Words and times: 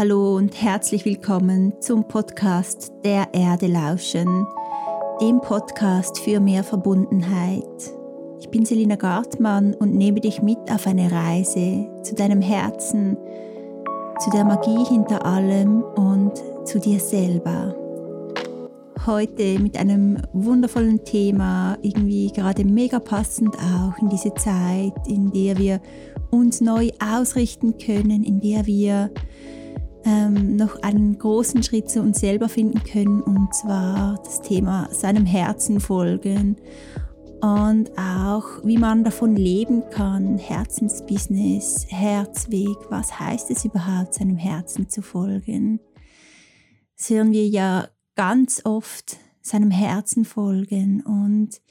Hallo 0.00 0.34
und 0.34 0.62
herzlich 0.62 1.04
willkommen 1.04 1.74
zum 1.78 2.08
Podcast 2.08 2.90
Der 3.04 3.28
Erde 3.34 3.66
lauschen, 3.66 4.46
dem 5.20 5.42
Podcast 5.42 6.18
für 6.20 6.40
mehr 6.40 6.64
Verbundenheit. 6.64 7.92
Ich 8.40 8.48
bin 8.48 8.64
Selina 8.64 8.96
Gartmann 8.96 9.74
und 9.74 9.94
nehme 9.94 10.20
dich 10.20 10.40
mit 10.40 10.56
auf 10.70 10.86
eine 10.86 11.12
Reise 11.12 11.86
zu 12.02 12.14
deinem 12.14 12.40
Herzen, 12.40 13.18
zu 14.20 14.30
der 14.30 14.46
Magie 14.46 14.86
hinter 14.88 15.26
allem 15.26 15.82
und 15.82 16.32
zu 16.64 16.80
dir 16.80 16.98
selber. 16.98 17.76
Heute 19.04 19.58
mit 19.58 19.76
einem 19.76 20.16
wundervollen 20.32 21.04
Thema, 21.04 21.76
irgendwie 21.82 22.32
gerade 22.32 22.64
mega 22.64 23.00
passend 23.00 23.54
auch 23.54 24.00
in 24.00 24.08
diese 24.08 24.32
Zeit, 24.32 24.94
in 25.06 25.30
der 25.30 25.58
wir 25.58 25.78
uns 26.30 26.62
neu 26.62 26.88
ausrichten 27.04 27.76
können, 27.76 28.24
in 28.24 28.40
der 28.40 28.64
wir 28.64 29.10
ähm, 30.04 30.56
noch 30.56 30.82
einen 30.82 31.18
großen 31.18 31.62
Schritt 31.62 31.90
zu 31.90 32.00
uns 32.00 32.20
selber 32.20 32.48
finden 32.48 32.82
können, 32.84 33.20
und 33.20 33.54
zwar 33.54 34.20
das 34.24 34.40
Thema 34.42 34.88
seinem 34.92 35.26
Herzen 35.26 35.80
folgen 35.80 36.56
und 37.40 37.90
auch, 37.98 38.44
wie 38.64 38.76
man 38.76 39.02
davon 39.02 39.34
leben 39.34 39.82
kann, 39.90 40.36
Herzensbusiness, 40.36 41.86
Herzweg, 41.88 42.76
was 42.90 43.18
heißt 43.18 43.50
es 43.50 43.64
überhaupt, 43.64 44.14
seinem 44.14 44.36
Herzen 44.36 44.90
zu 44.90 45.00
folgen? 45.00 45.80
Das 46.98 47.08
hören 47.08 47.32
wir 47.32 47.48
ja 47.48 47.88
ganz 48.14 48.60
oft, 48.64 49.16
seinem 49.40 49.70
Herzen 49.70 50.26
folgen 50.26 51.02
und 51.02 51.62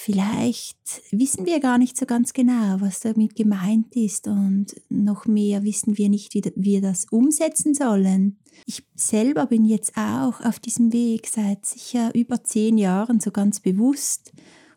Vielleicht 0.00 1.02
wissen 1.10 1.44
wir 1.44 1.58
gar 1.58 1.76
nicht 1.76 1.96
so 1.96 2.06
ganz 2.06 2.32
genau, 2.32 2.80
was 2.80 3.00
damit 3.00 3.34
gemeint 3.34 3.96
ist 3.96 4.28
und 4.28 4.76
noch 4.88 5.26
mehr 5.26 5.64
wissen 5.64 5.98
wir 5.98 6.08
nicht, 6.08 6.36
wie 6.36 6.52
wir 6.54 6.80
das 6.80 7.06
umsetzen 7.10 7.74
sollen. 7.74 8.38
Ich 8.64 8.84
selber 8.94 9.46
bin 9.46 9.64
jetzt 9.64 9.96
auch 9.96 10.40
auf 10.40 10.60
diesem 10.60 10.92
Weg 10.92 11.26
seit 11.26 11.66
sicher 11.66 12.14
über 12.14 12.44
zehn 12.44 12.78
Jahren 12.78 13.18
so 13.18 13.32
ganz 13.32 13.58
bewusst, 13.58 14.32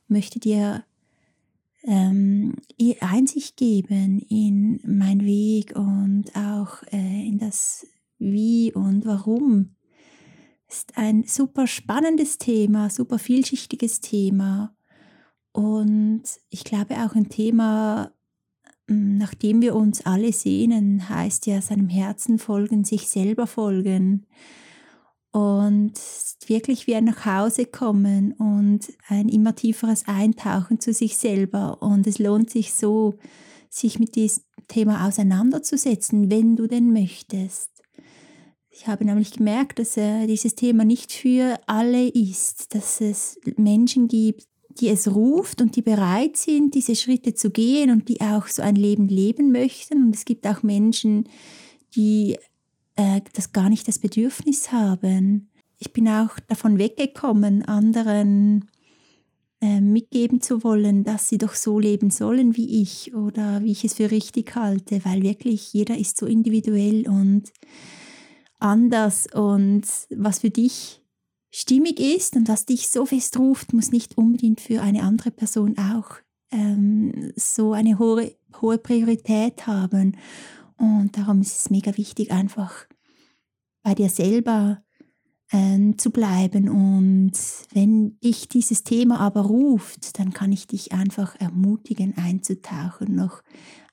möchte 0.07 0.39
dir 0.39 0.85
ähm, 1.83 2.55
Einsicht 2.99 3.57
geben 3.57 4.25
in 4.27 4.79
meinen 4.83 5.23
Weg 5.23 5.75
und 5.75 6.35
auch 6.35 6.81
äh, 6.91 7.27
in 7.27 7.37
das 7.37 7.85
Wie 8.17 8.73
und 8.73 9.05
Warum. 9.05 9.75
Ist 10.67 10.97
ein 10.97 11.25
super 11.27 11.67
spannendes 11.67 12.39
Thema, 12.39 12.89
super 12.89 13.19
vielschichtiges 13.19 14.01
Thema 14.01 14.75
und 15.53 16.23
ich 16.49 16.63
glaube 16.63 16.95
auch 16.95 17.15
ein 17.15 17.29
Thema, 17.29 18.11
hm, 18.87 19.17
nach 19.17 19.33
dem 19.33 19.61
wir 19.61 19.75
uns 19.75 20.05
alle 20.05 20.31
sehnen, 20.33 21.09
heißt 21.09 21.45
ja 21.47 21.61
seinem 21.61 21.89
Herzen 21.89 22.39
folgen, 22.39 22.83
sich 22.83 23.07
selber 23.07 23.47
folgen 23.47 24.25
und 25.31 25.93
wirklich 26.47 26.87
wie 26.87 26.95
ein 26.95 27.05
Nachhause 27.05 27.65
kommen 27.65 28.33
und 28.33 28.91
ein 29.07 29.29
immer 29.29 29.55
tieferes 29.55 30.07
Eintauchen 30.07 30.79
zu 30.79 30.93
sich 30.93 31.17
selber. 31.17 31.81
Und 31.81 32.05
es 32.05 32.19
lohnt 32.19 32.49
sich 32.49 32.73
so, 32.73 33.15
sich 33.69 33.99
mit 33.99 34.15
diesem 34.15 34.43
Thema 34.67 35.07
auseinanderzusetzen, 35.07 36.29
wenn 36.29 36.57
du 36.57 36.67
denn 36.67 36.91
möchtest. 36.91 37.69
Ich 38.69 38.87
habe 38.87 39.05
nämlich 39.05 39.31
gemerkt, 39.33 39.79
dass 39.79 39.97
äh, 39.97 40.27
dieses 40.27 40.55
Thema 40.55 40.85
nicht 40.85 41.11
für 41.11 41.59
alle 41.67 42.07
ist, 42.07 42.73
dass 42.73 43.01
es 43.01 43.37
Menschen 43.57 44.07
gibt, 44.07 44.47
die 44.81 44.89
es 44.89 45.13
ruft 45.13 45.61
und 45.61 45.75
die 45.75 45.83
bereit 45.83 46.35
sind, 46.35 46.73
diese 46.73 46.95
Schritte 46.95 47.35
zu 47.35 47.51
gehen 47.51 47.91
und 47.91 48.09
die 48.09 48.19
auch 48.19 48.47
so 48.47 48.63
ein 48.63 48.75
Leben 48.75 49.07
leben 49.07 49.51
möchten. 49.51 50.05
Und 50.05 50.15
es 50.15 50.25
gibt 50.25 50.47
auch 50.47 50.63
Menschen, 50.63 51.29
die 51.95 52.37
äh, 52.95 53.21
das 53.33 53.53
gar 53.53 53.69
nicht 53.69 53.87
das 53.87 53.99
Bedürfnis 53.99 54.71
haben. 54.71 55.49
Ich 55.77 55.93
bin 55.93 56.07
auch 56.07 56.39
davon 56.47 56.79
weggekommen, 56.79 57.63
anderen 57.63 58.69
äh, 59.61 59.79
mitgeben 59.79 60.41
zu 60.41 60.63
wollen, 60.63 61.03
dass 61.03 61.29
sie 61.29 61.37
doch 61.37 61.53
so 61.53 61.79
leben 61.79 62.09
sollen 62.09 62.57
wie 62.57 62.81
ich 62.81 63.13
oder 63.13 63.61
wie 63.61 63.71
ich 63.71 63.83
es 63.83 63.93
für 63.93 64.09
richtig 64.09 64.55
halte, 64.55 65.05
weil 65.05 65.21
wirklich 65.21 65.73
jeder 65.73 65.97
ist 65.97 66.17
so 66.17 66.25
individuell 66.25 67.07
und 67.07 67.51
anders 68.59 69.27
und 69.33 69.83
was 70.09 70.39
für 70.39 70.49
dich 70.49 71.00
stimmig 71.51 71.99
ist 71.99 72.35
und 72.35 72.47
was 72.47 72.65
dich 72.65 72.89
so 72.89 73.05
fest 73.05 73.37
ruft, 73.37 73.73
muss 73.73 73.91
nicht 73.91 74.17
unbedingt 74.17 74.61
für 74.61 74.81
eine 74.81 75.03
andere 75.03 75.31
Person 75.31 75.77
auch 75.77 76.15
ähm, 76.51 77.31
so 77.35 77.73
eine 77.73 77.99
hohe, 77.99 78.35
hohe 78.61 78.77
Priorität 78.77 79.67
haben. 79.67 80.17
Und 80.77 81.17
darum 81.17 81.41
ist 81.41 81.59
es 81.59 81.69
mega 81.69 81.95
wichtig, 81.97 82.31
einfach 82.31 82.85
bei 83.83 83.95
dir 83.95 84.09
selber 84.09 84.83
ähm, 85.51 85.97
zu 85.97 86.11
bleiben. 86.11 86.69
Und 86.69 87.33
wenn 87.73 88.19
dich 88.19 88.47
dieses 88.47 88.83
Thema 88.83 89.19
aber 89.19 89.41
ruft, 89.41 90.19
dann 90.19 90.33
kann 90.33 90.51
ich 90.51 90.67
dich 90.67 90.93
einfach 90.93 91.39
ermutigen, 91.39 92.17
einzutauchen, 92.17 93.15
noch 93.15 93.41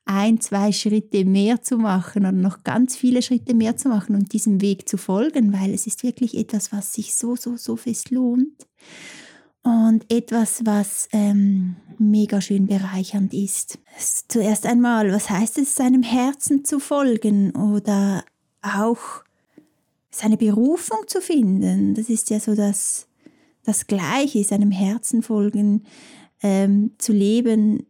ein, 0.08 0.40
zwei 0.40 0.72
Schritte 0.72 1.24
mehr 1.26 1.62
zu 1.62 1.76
machen 1.76 2.22
oder 2.22 2.32
noch 2.32 2.64
ganz 2.64 2.96
viele 2.96 3.20
Schritte 3.20 3.54
mehr 3.54 3.76
zu 3.76 3.90
machen 3.90 4.16
und 4.16 4.32
diesem 4.32 4.62
Weg 4.62 4.88
zu 4.88 4.96
folgen, 4.96 5.52
weil 5.52 5.74
es 5.74 5.86
ist 5.86 6.02
wirklich 6.02 6.36
etwas, 6.36 6.72
was 6.72 6.94
sich 6.94 7.14
so, 7.14 7.36
so, 7.36 7.56
so 7.56 7.76
fest 7.76 8.10
lohnt 8.10 8.66
und 9.62 10.10
etwas, 10.10 10.64
was 10.64 11.08
ähm, 11.12 11.76
mega 11.98 12.40
schön 12.40 12.66
bereichernd 12.66 13.34
ist. 13.34 13.78
Zuerst 14.28 14.64
einmal, 14.64 15.12
was 15.12 15.28
heißt 15.28 15.58
es, 15.58 15.74
seinem 15.74 16.02
Herzen 16.02 16.64
zu 16.64 16.80
folgen 16.80 17.50
oder 17.54 18.24
auch 18.62 19.24
seine 20.10 20.38
Berufung 20.38 21.06
zu 21.06 21.20
finden? 21.20 21.94
Das 21.94 22.08
ist 22.08 22.30
ja 22.30 22.40
so 22.40 22.54
das, 22.54 23.08
das 23.64 23.86
Gleiche, 23.86 24.42
seinem 24.42 24.70
Herzen 24.70 25.22
folgen, 25.22 25.84
ähm, 26.42 26.92
zu 26.96 27.12
leben 27.12 27.87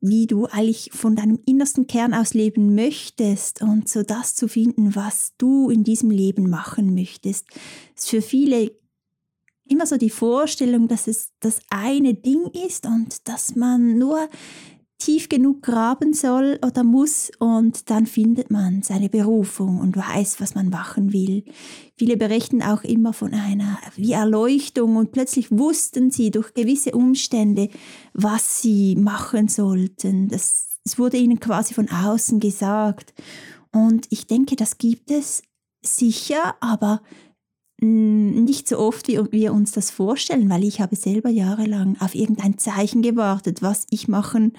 wie 0.00 0.26
du 0.26 0.46
eigentlich 0.46 0.90
von 0.92 1.16
deinem 1.16 1.40
innersten 1.44 1.86
Kern 1.86 2.14
aus 2.14 2.34
leben 2.34 2.74
möchtest 2.74 3.62
und 3.62 3.88
so 3.88 4.02
das 4.02 4.34
zu 4.34 4.48
finden, 4.48 4.94
was 4.94 5.32
du 5.38 5.70
in 5.70 5.82
diesem 5.82 6.10
Leben 6.10 6.48
machen 6.48 6.94
möchtest. 6.94 7.46
Ist 7.96 8.08
für 8.08 8.22
viele 8.22 8.70
immer 9.68 9.86
so 9.86 9.96
die 9.96 10.10
Vorstellung, 10.10 10.88
dass 10.88 11.06
es 11.08 11.32
das 11.40 11.60
eine 11.70 12.14
Ding 12.14 12.46
ist 12.66 12.86
und 12.86 13.28
dass 13.28 13.56
man 13.56 13.98
nur 13.98 14.28
tief 14.98 15.28
genug 15.28 15.62
graben 15.62 16.12
soll 16.12 16.58
oder 16.66 16.82
muss 16.82 17.30
und 17.38 17.88
dann 17.88 18.06
findet 18.06 18.50
man 18.50 18.82
seine 18.82 19.08
Berufung 19.08 19.78
und 19.78 19.96
weiß, 19.96 20.40
was 20.40 20.56
man 20.56 20.70
machen 20.70 21.12
will. 21.12 21.44
Viele 21.96 22.16
berichten 22.16 22.62
auch 22.62 22.82
immer 22.82 23.12
von 23.12 23.32
einer 23.32 23.78
wie 23.94 24.12
Erleuchtung 24.12 24.96
und 24.96 25.12
plötzlich 25.12 25.50
wussten 25.52 26.10
sie 26.10 26.30
durch 26.30 26.52
gewisse 26.52 26.92
Umstände, 26.92 27.68
was 28.12 28.60
sie 28.60 28.96
machen 28.96 29.46
sollten. 29.46 30.28
Das, 30.28 30.80
es 30.84 30.98
wurde 30.98 31.16
ihnen 31.16 31.38
quasi 31.38 31.74
von 31.74 31.88
außen 31.88 32.40
gesagt. 32.40 33.14
Und 33.72 34.06
ich 34.10 34.26
denke, 34.26 34.56
das 34.56 34.78
gibt 34.78 35.10
es 35.12 35.42
sicher, 35.80 36.56
aber 36.60 37.02
nicht 37.80 38.68
so 38.68 38.78
oft, 38.78 39.08
wie 39.08 39.20
wir 39.30 39.52
uns 39.52 39.72
das 39.72 39.90
vorstellen, 39.90 40.50
weil 40.50 40.64
ich 40.64 40.80
habe 40.80 40.96
selber 40.96 41.30
jahrelang 41.30 41.96
auf 42.00 42.14
irgendein 42.14 42.58
Zeichen 42.58 43.02
gewartet, 43.02 43.62
was 43.62 43.86
ich 43.90 44.08
machen 44.08 44.54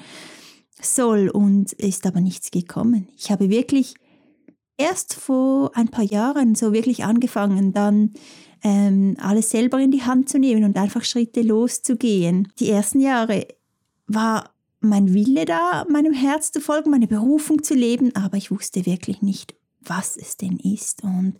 soll 0.81 1.29
und 1.29 1.73
ist 1.73 2.05
aber 2.05 2.21
nichts 2.21 2.51
gekommen. 2.51 3.09
Ich 3.17 3.29
habe 3.29 3.49
wirklich 3.49 3.95
erst 4.77 5.13
vor 5.13 5.75
ein 5.75 5.89
paar 5.89 6.05
Jahren 6.05 6.55
so 6.55 6.71
wirklich 6.71 7.03
angefangen, 7.03 7.73
dann 7.73 8.13
ähm, 8.63 9.15
alles 9.19 9.49
selber 9.49 9.79
in 9.79 9.91
die 9.91 10.03
Hand 10.03 10.29
zu 10.29 10.39
nehmen 10.39 10.63
und 10.63 10.77
einfach 10.77 11.03
Schritte 11.03 11.41
loszugehen. 11.41 12.51
Die 12.59 12.69
ersten 12.69 13.01
Jahre 13.01 13.47
war 14.07 14.51
mein 14.79 15.13
Wille 15.13 15.43
da, 15.43 15.85
meinem 15.89 16.13
Herz 16.13 16.53
zu 16.53 16.61
folgen, 16.61 16.91
meine 16.91 17.07
Berufung 17.07 17.63
zu 17.63 17.73
leben, 17.73 18.15
aber 18.15 18.37
ich 18.37 18.49
wusste 18.49 18.85
wirklich 18.85 19.21
nicht, 19.21 19.55
was 19.81 20.17
es 20.17 20.37
denn 20.37 20.57
ist. 20.57 21.03
Und 21.03 21.35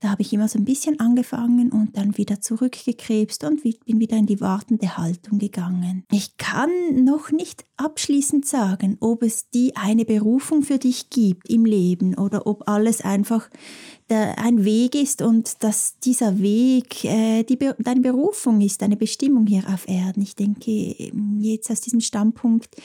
da 0.00 0.10
habe 0.10 0.22
ich 0.22 0.32
immer 0.32 0.48
so 0.48 0.58
ein 0.58 0.64
bisschen 0.64 1.00
angefangen 1.00 1.72
und 1.72 1.96
dann 1.96 2.16
wieder 2.16 2.40
zurückgekrebst 2.40 3.44
und 3.44 3.62
bin 3.62 4.00
wieder 4.00 4.16
in 4.16 4.26
die 4.26 4.40
wartende 4.40 4.96
Haltung 4.96 5.38
gegangen. 5.38 6.04
Ich 6.10 6.36
kann 6.36 6.70
noch 7.04 7.30
nicht 7.30 7.64
abschließend 7.76 8.46
sagen, 8.46 8.96
ob 9.00 9.22
es 9.22 9.48
die 9.50 9.76
eine 9.76 10.04
Berufung 10.04 10.62
für 10.62 10.78
dich 10.78 11.10
gibt 11.10 11.48
im 11.48 11.64
Leben 11.64 12.14
oder 12.16 12.46
ob 12.46 12.68
alles 12.68 13.00
einfach 13.00 13.48
der, 14.10 14.38
ein 14.38 14.64
Weg 14.64 14.94
ist 14.94 15.22
und 15.22 15.62
dass 15.62 15.98
dieser 16.00 16.38
Weg 16.40 17.04
äh, 17.04 17.42
die, 17.44 17.58
deine 17.58 18.00
Berufung 18.00 18.60
ist, 18.60 18.82
deine 18.82 18.96
Bestimmung 18.96 19.46
hier 19.46 19.64
auf 19.68 19.88
Erden. 19.88 20.22
Ich 20.22 20.36
denke 20.36 20.70
jetzt 21.38 21.70
aus 21.70 21.80
diesem 21.80 22.00
Standpunkt 22.00 22.76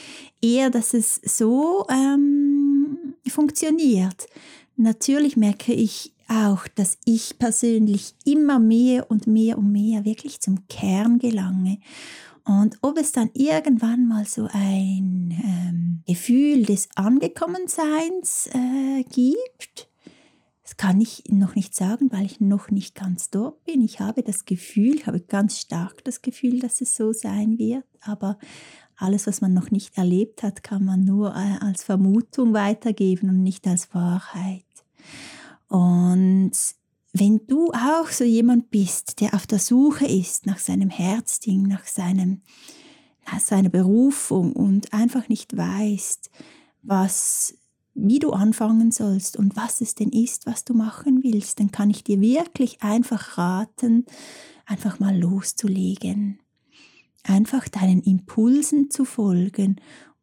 eher, 0.42 0.70
dass 0.70 0.94
es 0.94 1.20
so 1.24 1.86
ähm, 1.90 3.16
funktioniert 3.28 4.28
Natürlich 4.78 5.38
merke 5.38 5.74
ich 5.74 6.14
auch, 6.28 6.68
dass 6.68 6.98
ich 7.06 7.38
persönlich 7.38 8.16
immer 8.26 8.60
mehr 8.60 9.10
und 9.10 9.28
mehr 9.28 9.58
und 9.58 9.72
mehr 9.72 10.06
wirklich 10.06 10.42
zum 10.42 10.68
Kern 10.68 11.20
gelange. 11.20 11.80
Und 12.44 12.78
ob 12.82 12.98
es 12.98 13.12
dann 13.12 13.30
irgendwann 13.34 14.08
mal 14.08 14.26
so 14.26 14.48
ein 14.52 15.34
ähm, 15.44 16.04
Gefühl 16.06 16.64
des 16.64 16.90
Angekommenseins 16.96 18.50
äh, 18.54 19.04
gibt, 19.04 19.90
das 20.64 20.78
kann 20.78 21.00
ich 21.00 21.24
noch 21.30 21.56
nicht 21.56 21.76
sagen, 21.76 22.12
weil 22.12 22.26
ich 22.26 22.40
noch 22.40 22.72
nicht 22.72 22.96
ganz 22.96 23.30
dort 23.30 23.64
bin. 23.66 23.82
Ich 23.82 24.00
habe 24.00 24.24
das 24.24 24.46
Gefühl, 24.46 24.96
ich 24.96 25.08
habe 25.08 25.22
ganz 25.22 25.60
stark 25.60 26.04
das 26.04 26.22
Gefühl, 26.22 26.60
dass 26.60 26.82
es 26.82 26.96
so 26.96 27.14
sein 27.14 27.58
wird, 27.60 27.86
aber 28.02 28.38
alles, 28.98 29.28
was 29.28 29.42
man 29.42 29.54
noch 29.54 29.72
nicht 29.72 29.98
erlebt 29.98 30.44
hat, 30.44 30.64
kann 30.64 30.86
man 30.86 31.04
nur 31.04 31.36
äh, 31.36 31.58
als 31.60 31.84
Vermutung 31.84 32.54
weitergeben 32.54 33.30
und 33.30 33.44
nicht 33.44 33.68
als 33.68 33.94
Wahrheit. 33.94 34.64
Und 35.68 36.52
wenn 37.14 37.48
du 37.48 37.72
auch 37.72 38.10
so 38.10 38.24
jemand 38.24 38.72
bist, 38.72 39.22
der 39.22 39.34
auf 39.34 39.48
der 39.48 39.60
Suche 39.60 40.06
ist 40.06 40.46
nach 40.46 40.60
seinem 40.60 40.90
Herzding, 40.90 41.64
nach, 41.64 41.86
seinem, 41.86 42.42
nach 43.26 43.40
seiner 43.40 43.70
Berufung 43.70 44.54
und 44.54 44.94
einfach 44.94 45.30
nicht 45.30 45.56
weißt, 45.56 46.30
was, 46.84 47.58
wie 47.94 48.20
du 48.20 48.32
anfangen 48.32 48.92
sollst 48.92 49.38
und 49.38 49.56
was 49.56 49.80
es 49.80 49.96
denn 49.96 50.10
ist, 50.10 50.46
was 50.46 50.66
du 50.66 50.74
machen 50.74 51.24
willst, 51.24 51.60
dann 51.60 51.72
kann 51.72 51.90
ich 51.90 52.04
dir 52.04 52.20
wirklich 52.20 52.82
einfach 52.82 53.38
raten, 53.38 54.06
einfach 54.66 55.00
mal 55.00 55.18
loszulegen. 55.18 56.40
Einfach 57.28 57.68
deinen 57.68 58.02
Impulsen 58.02 58.92
zu 58.92 59.04
folgen 59.04 59.78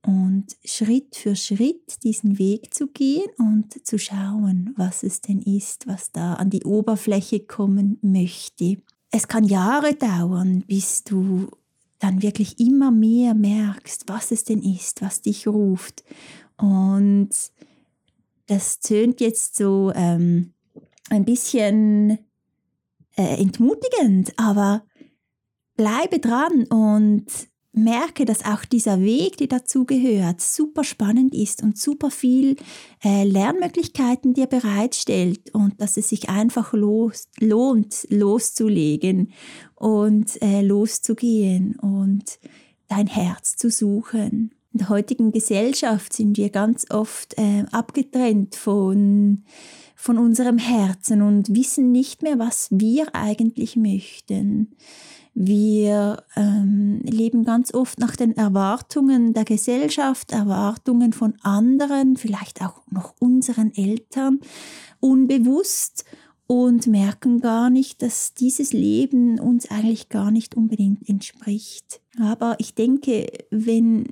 und 0.04 0.56
Schritt 0.64 1.16
für 1.16 1.36
Schritt 1.36 2.02
diesen 2.02 2.38
Weg 2.38 2.74
zu 2.74 2.88
gehen 2.88 3.28
und 3.38 3.86
zu 3.86 3.98
schauen, 3.98 4.74
was 4.76 5.02
es 5.02 5.20
denn 5.20 5.40
ist, 5.40 5.86
was 5.86 6.12
da 6.12 6.34
an 6.34 6.50
die 6.50 6.64
Oberfläche 6.64 7.40
kommen 7.40 7.98
möchte. 8.02 8.78
Es 9.10 9.28
kann 9.28 9.44
Jahre 9.44 9.94
dauern, 9.94 10.64
bis 10.66 11.04
du 11.04 11.48
dann 11.98 12.22
wirklich 12.22 12.58
immer 12.58 12.90
mehr 12.90 13.34
merkst, 13.34 14.04
was 14.08 14.32
es 14.32 14.42
denn 14.44 14.62
ist, 14.62 15.02
was 15.02 15.22
dich 15.22 15.46
ruft. 15.46 16.02
Und 16.56 17.30
das 18.46 18.80
tönt 18.80 19.20
jetzt 19.20 19.54
so 19.54 19.92
ähm, 19.94 20.52
ein 21.10 21.24
bisschen 21.24 22.18
äh, 23.16 23.40
entmutigend, 23.40 24.32
aber 24.36 24.82
bleibe 25.82 26.20
dran 26.20 26.64
und 26.68 27.26
merke, 27.72 28.24
dass 28.24 28.44
auch 28.44 28.64
dieser 28.64 29.00
Weg, 29.00 29.38
der 29.38 29.48
dazugehört, 29.48 30.40
super 30.40 30.84
spannend 30.84 31.34
ist 31.34 31.60
und 31.62 31.76
super 31.76 32.12
viel 32.12 32.56
äh, 33.02 33.24
Lernmöglichkeiten 33.24 34.32
dir 34.32 34.46
bereitstellt 34.46 35.52
und 35.52 35.80
dass 35.80 35.96
es 35.96 36.10
sich 36.10 36.28
einfach 36.28 36.72
los, 36.72 37.24
lohnt, 37.40 38.06
loszulegen 38.10 39.32
und 39.74 40.40
äh, 40.40 40.62
loszugehen 40.62 41.76
und 41.80 42.38
dein 42.86 43.08
Herz 43.08 43.56
zu 43.56 43.68
suchen. 43.68 44.54
In 44.72 44.78
der 44.78 44.88
heutigen 44.88 45.32
Gesellschaft 45.32 46.12
sind 46.12 46.36
wir 46.36 46.50
ganz 46.50 46.86
oft 46.90 47.36
äh, 47.38 47.64
abgetrennt 47.72 48.54
von, 48.54 49.42
von 49.96 50.16
unserem 50.16 50.58
Herzen 50.58 51.22
und 51.22 51.56
wissen 51.56 51.90
nicht 51.90 52.22
mehr, 52.22 52.38
was 52.38 52.68
wir 52.70 53.14
eigentlich 53.16 53.74
möchten. 53.74 54.76
Wir 55.34 56.22
ähm, 56.36 57.00
leben 57.04 57.44
ganz 57.44 57.72
oft 57.72 57.98
nach 57.98 58.16
den 58.16 58.36
Erwartungen 58.36 59.32
der 59.32 59.44
Gesellschaft, 59.44 60.30
Erwartungen 60.32 61.12
von 61.12 61.34
anderen, 61.42 62.16
vielleicht 62.16 62.62
auch 62.62 62.82
noch 62.90 63.14
unseren 63.18 63.74
Eltern, 63.74 64.40
unbewusst 65.00 66.04
und 66.46 66.86
merken 66.86 67.40
gar 67.40 67.70
nicht, 67.70 68.02
dass 68.02 68.34
dieses 68.34 68.74
Leben 68.74 69.40
uns 69.40 69.70
eigentlich 69.70 70.10
gar 70.10 70.30
nicht 70.30 70.54
unbedingt 70.54 71.08
entspricht. 71.08 72.02
Aber 72.20 72.56
ich 72.58 72.74
denke, 72.74 73.26
wenn 73.50 74.08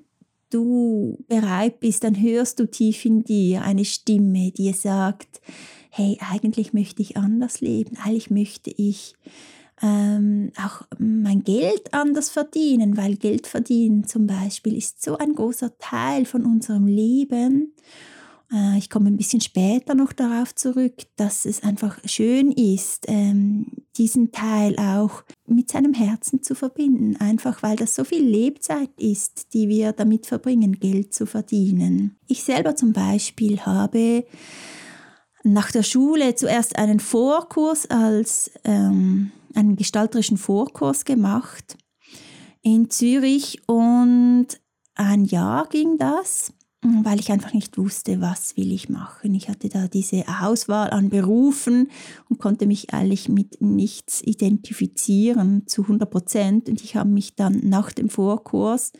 du 0.48 1.22
bereit 1.28 1.80
bist, 1.80 2.02
dann 2.04 2.20
hörst 2.20 2.58
du 2.60 2.66
tief 2.66 3.04
in 3.04 3.24
dir 3.24 3.62
eine 3.62 3.84
Stimme, 3.84 4.52
die 4.52 4.72
sagt, 4.72 5.42
hey, 5.90 6.18
eigentlich 6.30 6.72
möchte 6.72 7.02
ich 7.02 7.18
anders 7.18 7.60
leben, 7.60 7.96
eigentlich 8.02 8.30
möchte 8.30 8.70
ich 8.70 9.14
ähm, 9.82 10.52
auch 10.58 10.82
mein 10.98 11.42
Geld 11.42 11.94
anders 11.94 12.28
verdienen, 12.28 12.96
weil 12.96 13.16
Geld 13.16 13.46
verdienen 13.46 14.04
zum 14.06 14.26
Beispiel 14.26 14.76
ist 14.76 15.02
so 15.02 15.16
ein 15.16 15.34
großer 15.34 15.78
Teil 15.78 16.26
von 16.26 16.44
unserem 16.44 16.86
Leben. 16.86 17.74
Äh, 18.52 18.78
ich 18.78 18.90
komme 18.90 19.08
ein 19.08 19.16
bisschen 19.16 19.40
später 19.40 19.94
noch 19.94 20.12
darauf 20.12 20.54
zurück, 20.54 20.94
dass 21.16 21.46
es 21.46 21.62
einfach 21.62 21.98
schön 22.04 22.52
ist, 22.52 23.06
ähm, 23.08 23.66
diesen 23.96 24.32
Teil 24.32 24.76
auch 24.78 25.22
mit 25.46 25.70
seinem 25.70 25.94
Herzen 25.94 26.42
zu 26.42 26.54
verbinden, 26.54 27.16
einfach 27.16 27.62
weil 27.62 27.76
das 27.76 27.94
so 27.94 28.04
viel 28.04 28.24
Lebzeit 28.24 28.90
ist, 28.98 29.54
die 29.54 29.68
wir 29.68 29.92
damit 29.92 30.26
verbringen, 30.26 30.78
Geld 30.78 31.14
zu 31.14 31.26
verdienen. 31.26 32.16
Ich 32.26 32.42
selber 32.42 32.76
zum 32.76 32.92
Beispiel 32.92 33.60
habe 33.60 34.24
nach 35.42 35.72
der 35.72 35.82
Schule 35.82 36.34
zuerst 36.34 36.76
einen 36.76 37.00
Vorkurs 37.00 37.88
als 37.88 38.50
ähm, 38.64 39.32
einen 39.54 39.76
gestalterischen 39.76 40.36
Vorkurs 40.36 41.04
gemacht 41.04 41.76
in 42.62 42.90
Zürich 42.90 43.62
und 43.66 44.46
ein 44.94 45.24
Jahr 45.24 45.66
ging 45.68 45.96
das, 45.96 46.52
weil 46.82 47.20
ich 47.20 47.30
einfach 47.30 47.52
nicht 47.52 47.78
wusste, 47.78 48.20
was 48.20 48.56
will 48.56 48.72
ich 48.72 48.88
machen. 48.88 49.34
Ich 49.34 49.48
hatte 49.48 49.68
da 49.68 49.88
diese 49.88 50.24
Auswahl 50.42 50.90
an 50.90 51.10
Berufen 51.10 51.88
und 52.28 52.38
konnte 52.38 52.66
mich 52.66 52.92
eigentlich 52.92 53.28
mit 53.28 53.60
nichts 53.60 54.22
identifizieren 54.22 55.66
zu 55.66 55.82
100 55.82 56.10
Prozent. 56.10 56.68
Und 56.68 56.82
ich 56.82 56.96
habe 56.96 57.10
mich 57.10 57.34
dann 57.34 57.60
nach 57.64 57.92
dem 57.92 58.08
Vorkurs 58.08 58.92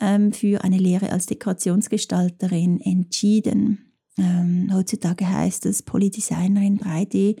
ähm, 0.00 0.32
für 0.32 0.64
eine 0.64 0.78
Lehre 0.78 1.12
als 1.12 1.26
Dekorationsgestalterin 1.26 2.80
entschieden. 2.80 3.93
Ähm, 4.16 4.70
heutzutage 4.72 5.28
heißt 5.28 5.66
es 5.66 5.82
Polydesignerin 5.82 6.78
3D. 6.78 7.36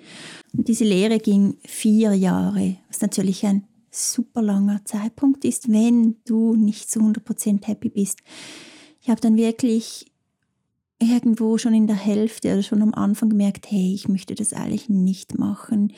Und 0.56 0.68
diese 0.68 0.84
Lehre 0.84 1.18
ging 1.18 1.56
vier 1.64 2.14
Jahre, 2.14 2.76
was 2.88 3.00
natürlich 3.00 3.46
ein 3.46 3.64
super 3.90 4.42
langer 4.42 4.84
Zeitpunkt 4.84 5.44
ist, 5.44 5.70
wenn 5.70 6.16
du 6.24 6.56
nicht 6.56 6.90
zu 6.90 7.00
100% 7.00 7.64
happy 7.66 7.88
bist. 7.90 8.20
Ich 9.00 9.08
habe 9.08 9.20
dann 9.20 9.36
wirklich 9.36 10.06
irgendwo 10.98 11.58
schon 11.58 11.74
in 11.74 11.86
der 11.86 11.96
Hälfte 11.96 12.52
oder 12.52 12.62
schon 12.62 12.82
am 12.82 12.94
Anfang 12.94 13.28
gemerkt, 13.28 13.70
hey, 13.70 13.92
ich 13.94 14.08
möchte 14.08 14.34
das 14.34 14.52
eigentlich 14.52 14.88
nicht 14.88 15.38
machen. 15.38 15.92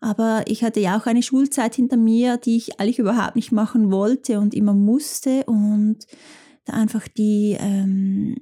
Aber 0.00 0.44
ich 0.46 0.62
hatte 0.62 0.80
ja 0.80 0.98
auch 0.98 1.06
eine 1.06 1.22
Schulzeit 1.22 1.74
hinter 1.74 1.96
mir, 1.96 2.36
die 2.36 2.56
ich 2.56 2.78
eigentlich 2.78 2.98
überhaupt 2.98 3.36
nicht 3.36 3.52
machen 3.52 3.90
wollte 3.90 4.38
und 4.38 4.54
immer 4.54 4.74
musste 4.74 5.44
und 5.44 6.06
da 6.66 6.74
einfach 6.74 7.08
die 7.08 7.56
ähm, 7.58 8.36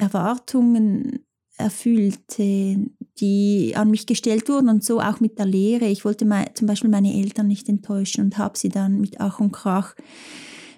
Erwartungen 0.00 1.24
erfüllte, 1.56 2.90
die 3.20 3.72
an 3.76 3.90
mich 3.90 4.06
gestellt 4.06 4.48
wurden 4.48 4.68
und 4.68 4.82
so 4.82 5.00
auch 5.00 5.20
mit 5.20 5.38
der 5.38 5.46
Lehre. 5.46 5.86
Ich 5.86 6.04
wollte 6.04 6.24
mein, 6.24 6.46
zum 6.54 6.66
Beispiel 6.66 6.90
meine 6.90 7.14
Eltern 7.14 7.46
nicht 7.46 7.68
enttäuschen 7.68 8.24
und 8.24 8.38
habe 8.38 8.58
sie 8.58 8.70
dann 8.70 9.00
mit 9.00 9.20
Ach 9.20 9.40
und 9.40 9.52
Krach 9.52 9.94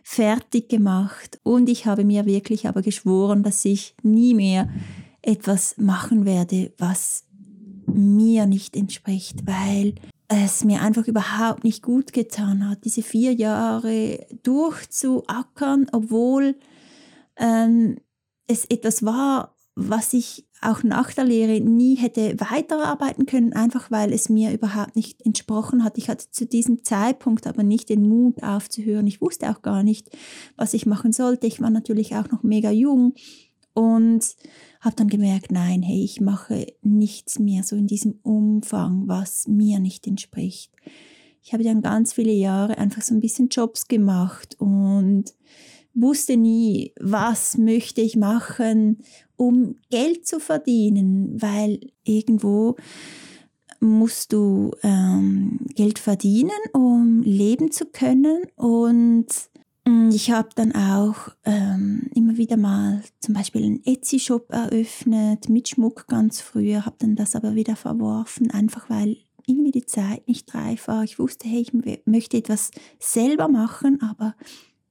fertig 0.02 0.68
gemacht. 0.68 1.38
Und 1.44 1.68
ich 1.68 1.86
habe 1.86 2.04
mir 2.04 2.26
wirklich 2.26 2.66
aber 2.66 2.82
geschworen, 2.82 3.42
dass 3.42 3.64
ich 3.64 3.94
nie 4.02 4.34
mehr 4.34 4.68
etwas 5.22 5.76
machen 5.78 6.24
werde, 6.24 6.72
was 6.78 7.24
mir 7.86 8.46
nicht 8.46 8.76
entspricht, 8.76 9.46
weil 9.46 9.94
es 10.28 10.64
mir 10.64 10.82
einfach 10.82 11.06
überhaupt 11.06 11.62
nicht 11.62 11.82
gut 11.82 12.12
getan 12.12 12.68
hat, 12.68 12.84
diese 12.84 13.02
vier 13.02 13.32
Jahre 13.32 14.26
durchzuackern, 14.42 15.86
obwohl 15.92 16.56
ähm, 17.36 17.96
es 18.46 18.64
etwas 18.66 19.04
war, 19.04 19.56
was 19.74 20.12
ich 20.12 20.46
auch 20.60 20.82
nach 20.82 21.12
der 21.12 21.24
Lehre 21.24 21.60
nie 21.60 21.96
hätte 21.96 22.38
weiterarbeiten 22.38 23.26
können, 23.26 23.52
einfach 23.52 23.90
weil 23.90 24.12
es 24.12 24.28
mir 24.28 24.52
überhaupt 24.52 24.96
nicht 24.96 25.24
entsprochen 25.24 25.82
hat. 25.82 25.98
Ich 25.98 26.08
hatte 26.08 26.30
zu 26.30 26.46
diesem 26.46 26.84
Zeitpunkt 26.84 27.46
aber 27.46 27.62
nicht 27.62 27.88
den 27.88 28.08
Mut 28.08 28.42
aufzuhören. 28.42 29.06
Ich 29.06 29.20
wusste 29.20 29.50
auch 29.50 29.62
gar 29.62 29.82
nicht, 29.82 30.10
was 30.56 30.74
ich 30.74 30.86
machen 30.86 31.12
sollte. 31.12 31.46
Ich 31.46 31.60
war 31.60 31.70
natürlich 31.70 32.14
auch 32.14 32.30
noch 32.30 32.42
mega 32.42 32.70
jung 32.70 33.14
und 33.74 34.36
habe 34.80 34.96
dann 34.96 35.08
gemerkt, 35.08 35.50
nein, 35.50 35.82
hey, 35.82 36.04
ich 36.04 36.20
mache 36.20 36.66
nichts 36.82 37.38
mehr 37.38 37.62
so 37.62 37.74
in 37.74 37.86
diesem 37.86 38.18
Umfang, 38.22 39.08
was 39.08 39.48
mir 39.48 39.80
nicht 39.80 40.06
entspricht. 40.06 40.70
Ich 41.42 41.52
habe 41.52 41.64
dann 41.64 41.82
ganz 41.82 42.12
viele 42.12 42.32
Jahre 42.32 42.78
einfach 42.78 43.02
so 43.02 43.14
ein 43.14 43.20
bisschen 43.20 43.48
Jobs 43.48 43.88
gemacht 43.88 44.56
und 44.60 45.34
wusste 45.94 46.36
nie, 46.36 46.92
was 47.00 47.58
möchte 47.58 48.00
ich 48.00 48.16
machen, 48.16 49.02
um 49.36 49.76
Geld 49.90 50.26
zu 50.26 50.40
verdienen, 50.40 51.40
weil 51.40 51.80
irgendwo 52.04 52.76
musst 53.80 54.32
du 54.32 54.70
ähm, 54.82 55.58
Geld 55.74 55.98
verdienen, 55.98 56.50
um 56.72 57.20
leben 57.22 57.72
zu 57.72 57.86
können. 57.86 58.44
Und 58.54 59.26
mm, 59.84 60.10
ich 60.10 60.30
habe 60.30 60.50
dann 60.54 60.72
auch 60.72 61.28
ähm, 61.44 62.08
immer 62.14 62.36
wieder 62.36 62.56
mal 62.56 63.02
zum 63.20 63.34
Beispiel 63.34 63.64
einen 63.64 63.84
Etsy-Shop 63.84 64.52
eröffnet 64.52 65.48
mit 65.48 65.68
Schmuck 65.68 66.06
ganz 66.06 66.40
früher, 66.40 66.86
habe 66.86 66.96
dann 67.00 67.16
das 67.16 67.34
aber 67.34 67.56
wieder 67.56 67.74
verworfen, 67.74 68.50
einfach 68.52 68.88
weil 68.88 69.16
irgendwie 69.46 69.72
die 69.72 69.86
Zeit 69.86 70.28
nicht 70.28 70.54
reif 70.54 70.86
war. 70.86 71.02
Ich 71.02 71.18
wusste, 71.18 71.48
hey, 71.48 71.62
ich 71.62 71.72
möchte 72.06 72.36
etwas 72.36 72.70
selber 73.00 73.48
machen, 73.48 74.00
aber 74.00 74.36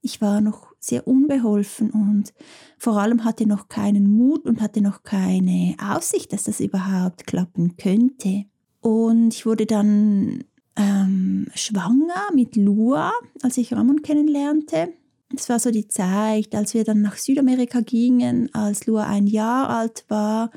Ich 0.04 0.20
war 0.20 0.40
noch 0.40 0.72
sehr 0.80 1.06
unbeholfen 1.06 1.90
und 1.90 2.34
vor 2.76 2.96
allem 2.96 3.24
hatte 3.24 3.46
noch 3.46 3.68
keinen 3.68 4.10
Mut 4.10 4.44
und 4.46 4.60
hatte 4.60 4.82
noch 4.82 5.04
keine 5.04 5.76
Aussicht, 5.80 6.32
dass 6.32 6.42
das 6.42 6.58
überhaupt 6.58 7.26
klappen 7.26 7.76
könnte. 7.76 8.44
Und 8.80 9.32
ich 9.32 9.46
wurde 9.46 9.64
dann 9.64 10.42
ähm, 10.74 11.46
schwanger 11.54 12.32
mit 12.34 12.56
Lua, 12.56 13.12
als 13.42 13.56
ich 13.58 13.72
Ramon 13.72 14.02
kennenlernte. 14.02 14.92
Das 15.30 15.48
war 15.48 15.60
so 15.60 15.70
die 15.70 15.86
Zeit, 15.86 16.52
als 16.52 16.74
wir 16.74 16.82
dann 16.82 17.00
nach 17.00 17.16
Südamerika 17.16 17.80
gingen, 17.80 18.52
als 18.52 18.86
Lua 18.86 19.06
ein 19.06 19.28
Jahr 19.28 19.70
alt 19.70 20.04
war 20.08 20.50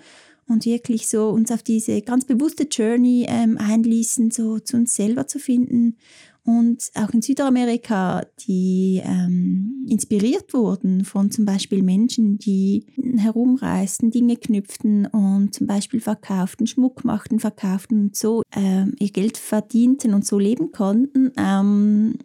und 0.47 0.65
wirklich 0.65 1.07
so 1.07 1.29
uns 1.29 1.51
auf 1.51 1.61
diese 1.61 2.01
ganz 2.01 2.25
bewusste 2.25 2.63
Journey 2.63 3.27
ähm, 3.29 3.59
einließen, 3.59 4.31
so 4.31 4.57
zu 4.57 4.77
uns 4.77 4.95
selber 4.95 5.27
zu 5.27 5.37
finden 5.37 5.97
und 6.45 6.91
auch 6.93 7.09
in 7.09 7.23
Südamerika, 7.23 8.21
die 8.47 9.01
ähm, 9.03 9.83
inspiriert 9.89 10.53
wurden 10.53 11.03
von 11.03 11.31
zum 11.31 11.45
Beispiel 11.45 11.81
Menschen, 11.81 12.37
die 12.37 12.85
herumreisten, 13.17 14.11
Dinge 14.11 14.37
knüpften 14.37 15.07
und 15.07 15.55
zum 15.55 15.65
Beispiel 15.65 15.99
verkauften, 15.99 16.67
Schmuck 16.67 17.03
machten, 17.03 17.39
verkauften 17.39 18.05
und 18.05 18.15
so 18.15 18.43
ähm, 18.55 18.93
ihr 18.99 19.09
Geld 19.09 19.37
verdienten 19.37 20.13
und 20.13 20.23
so 20.23 20.37
leben 20.37 20.71
konnten. 20.71 21.31
Ähm, 21.35 22.19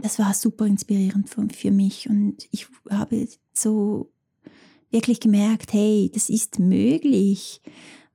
das 0.00 0.20
war 0.20 0.32
super 0.32 0.66
inspirierend 0.66 1.28
für, 1.28 1.48
für 1.52 1.72
mich 1.72 2.08
und 2.08 2.46
ich 2.52 2.68
habe 2.88 3.26
so 3.52 4.12
wirklich 4.90 5.18
gemerkt, 5.18 5.72
hey, 5.72 6.08
das 6.14 6.30
ist 6.30 6.60
möglich. 6.60 7.60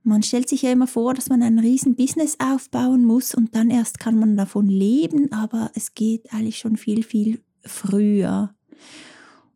Man 0.04 0.22
stellt 0.22 0.48
sich 0.48 0.62
ja 0.62 0.72
immer 0.72 0.88
vor, 0.88 1.14
dass 1.14 1.28
man 1.28 1.42
ein 1.42 1.58
riesen 1.58 1.94
Business 1.94 2.36
aufbauen 2.40 3.04
muss 3.04 3.34
und 3.34 3.54
dann 3.54 3.70
erst 3.70 4.00
kann 4.00 4.18
man 4.18 4.36
davon 4.36 4.66
leben, 4.66 5.30
aber 5.32 5.70
es 5.74 5.94
geht 5.94 6.32
eigentlich 6.32 6.58
schon 6.58 6.76
viel, 6.76 7.04
viel 7.04 7.40
früher. 7.64 8.54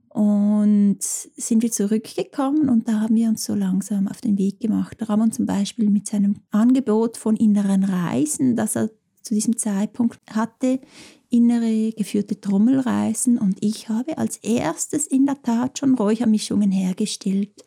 Und 0.08 0.98
sind 1.00 1.62
wir 1.62 1.70
zurückgekommen 1.70 2.70
und 2.70 2.88
da 2.88 3.00
haben 3.00 3.16
wir 3.16 3.28
uns 3.28 3.44
so 3.44 3.54
langsam 3.54 4.08
auf 4.08 4.20
den 4.20 4.38
Weg 4.38 4.60
gemacht. 4.60 4.96
Ramon 5.08 5.32
zum 5.32 5.44
Beispiel 5.46 5.90
mit 5.90 6.06
seinem 6.06 6.36
Angebot 6.50 7.16
von 7.16 7.36
inneren 7.36 7.84
Reisen, 7.84 8.56
das 8.56 8.76
er 8.76 8.90
zu 9.20 9.34
diesem 9.34 9.58
Zeitpunkt 9.58 10.20
hatte, 10.30 10.80
innere 11.28 11.92
geführte 11.92 12.40
Trommelreisen. 12.40 13.36
Und 13.36 13.58
ich 13.60 13.88
habe 13.88 14.16
als 14.16 14.38
erstes 14.38 15.06
in 15.06 15.26
der 15.26 15.42
Tat 15.42 15.78
schon 15.78 15.96
Räuchermischungen 15.96 16.70
hergestellt 16.70 17.64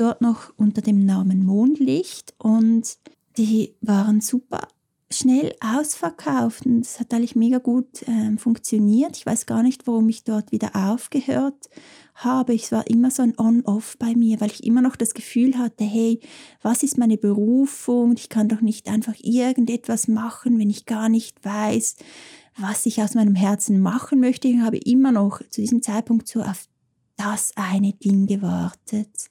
dort 0.00 0.20
noch 0.20 0.52
unter 0.56 0.80
dem 0.80 1.04
Namen 1.04 1.44
Mondlicht 1.44 2.34
und 2.38 2.96
die 3.36 3.74
waren 3.80 4.20
super 4.20 4.68
schnell 5.12 5.52
ausverkauft 5.60 6.66
und 6.66 6.86
es 6.86 7.00
hat 7.00 7.12
eigentlich 7.12 7.34
mega 7.34 7.58
gut 7.58 8.02
äh, 8.02 8.36
funktioniert. 8.36 9.16
Ich 9.16 9.26
weiß 9.26 9.46
gar 9.46 9.62
nicht, 9.62 9.86
warum 9.88 10.08
ich 10.08 10.22
dort 10.22 10.52
wieder 10.52 10.70
aufgehört 10.74 11.68
habe. 12.14 12.54
Es 12.54 12.70
war 12.70 12.86
immer 12.88 13.10
so 13.10 13.22
ein 13.22 13.34
On-Off 13.36 13.96
bei 13.98 14.14
mir, 14.14 14.40
weil 14.40 14.52
ich 14.52 14.62
immer 14.62 14.82
noch 14.82 14.94
das 14.94 15.14
Gefühl 15.14 15.58
hatte, 15.58 15.82
hey, 15.82 16.20
was 16.62 16.84
ist 16.84 16.96
meine 16.96 17.18
Berufung? 17.18 18.14
Ich 18.16 18.28
kann 18.28 18.48
doch 18.48 18.60
nicht 18.60 18.88
einfach 18.88 19.14
irgendetwas 19.18 20.06
machen, 20.06 20.58
wenn 20.60 20.70
ich 20.70 20.86
gar 20.86 21.08
nicht 21.08 21.44
weiß, 21.44 21.96
was 22.56 22.86
ich 22.86 23.02
aus 23.02 23.14
meinem 23.14 23.34
Herzen 23.34 23.80
machen 23.80 24.20
möchte. 24.20 24.46
Ich 24.46 24.60
habe 24.60 24.78
immer 24.78 25.10
noch 25.10 25.40
zu 25.50 25.60
diesem 25.60 25.82
Zeitpunkt 25.82 26.28
so 26.28 26.40
auf 26.40 26.68
das 27.16 27.52
eine 27.56 27.92
Ding 27.94 28.26
gewartet. 28.26 29.29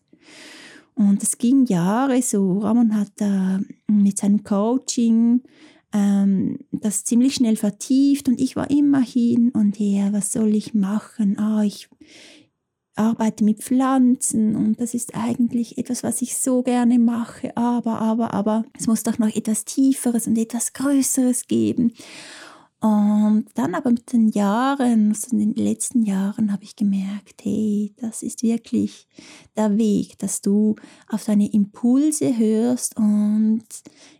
Und 0.95 1.23
es 1.23 1.37
ging 1.37 1.65
Jahre 1.65 2.21
so. 2.21 2.59
Ramon 2.59 2.95
hat 2.95 3.11
äh, 3.21 3.59
mit 3.87 4.17
seinem 4.17 4.43
Coaching 4.43 5.41
ähm, 5.93 6.59
das 6.71 7.03
ziemlich 7.03 7.35
schnell 7.35 7.55
vertieft 7.55 8.27
und 8.27 8.39
ich 8.39 8.55
war 8.55 8.69
immer 8.69 9.01
hin 9.01 9.49
und 9.49 9.79
her, 9.79 10.09
was 10.11 10.31
soll 10.31 10.55
ich 10.55 10.73
machen? 10.73 11.39
Ah, 11.39 11.63
ich 11.63 11.89
arbeite 12.95 13.45
mit 13.45 13.63
Pflanzen 13.63 14.55
und 14.55 14.81
das 14.81 14.93
ist 14.93 15.15
eigentlich 15.15 15.77
etwas, 15.77 16.03
was 16.03 16.21
ich 16.21 16.35
so 16.35 16.63
gerne 16.63 16.99
mache, 16.99 17.55
aber, 17.55 17.99
aber, 17.99 18.33
aber 18.33 18.65
es 18.77 18.87
muss 18.87 19.03
doch 19.03 19.17
noch 19.17 19.33
etwas 19.33 19.63
Tieferes 19.63 20.27
und 20.27 20.37
etwas 20.37 20.73
Größeres 20.73 21.47
geben. 21.47 21.93
Und 22.81 23.45
dann 23.55 23.75
aber 23.75 23.91
mit 23.91 24.13
den 24.13 24.29
Jahren, 24.29 25.09
also 25.09 25.35
in 25.35 25.53
den 25.53 25.65
letzten 25.65 26.03
Jahren, 26.03 26.51
habe 26.53 26.63
ich 26.63 26.77
gemerkt, 26.77 27.43
hey, 27.43 27.93
das 27.97 28.23
ist 28.23 28.41
wirklich 28.41 29.07
der 29.57 29.77
Weg, 29.77 30.17
dass 30.19 30.41
du 30.41 30.75
auf 31.09 31.25
deine 31.25 31.51
Impulse 31.51 32.37
hörst 32.37 32.95
und 32.95 33.65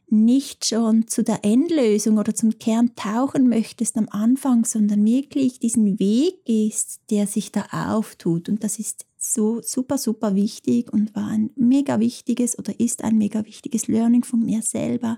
nicht 0.10 0.66
schon 0.66 1.08
zu 1.08 1.24
der 1.24 1.46
Endlösung 1.46 2.18
oder 2.18 2.34
zum 2.36 2.58
Kern 2.58 2.96
tauchen 2.96 3.48
möchtest 3.48 3.96
am 3.98 4.10
Anfang, 4.10 4.66
sondern 4.66 5.06
wirklich 5.06 5.60
diesen 5.60 6.00
Weg 6.00 6.44
gehst, 6.46 7.00
der 7.10 7.28
sich 7.28 7.54
da 7.54 7.66
auftut. 7.72 8.50
Und 8.50 8.64
das 8.64 8.80
ist 8.80 9.06
so 9.18 9.62
super, 9.62 9.98
super 9.98 10.36
wichtig 10.36 10.92
und 10.92 11.16
war 11.16 11.28
ein 11.28 11.52
mega 11.56 12.00
wichtiges 12.00 12.58
oder 12.58 12.78
ist 12.80 13.04
ein 13.04 13.18
mega 13.18 13.46
wichtiges 13.46 13.88
Learning 13.88 14.24
von 14.24 14.42
mir 14.42 14.62
selber. 14.64 15.18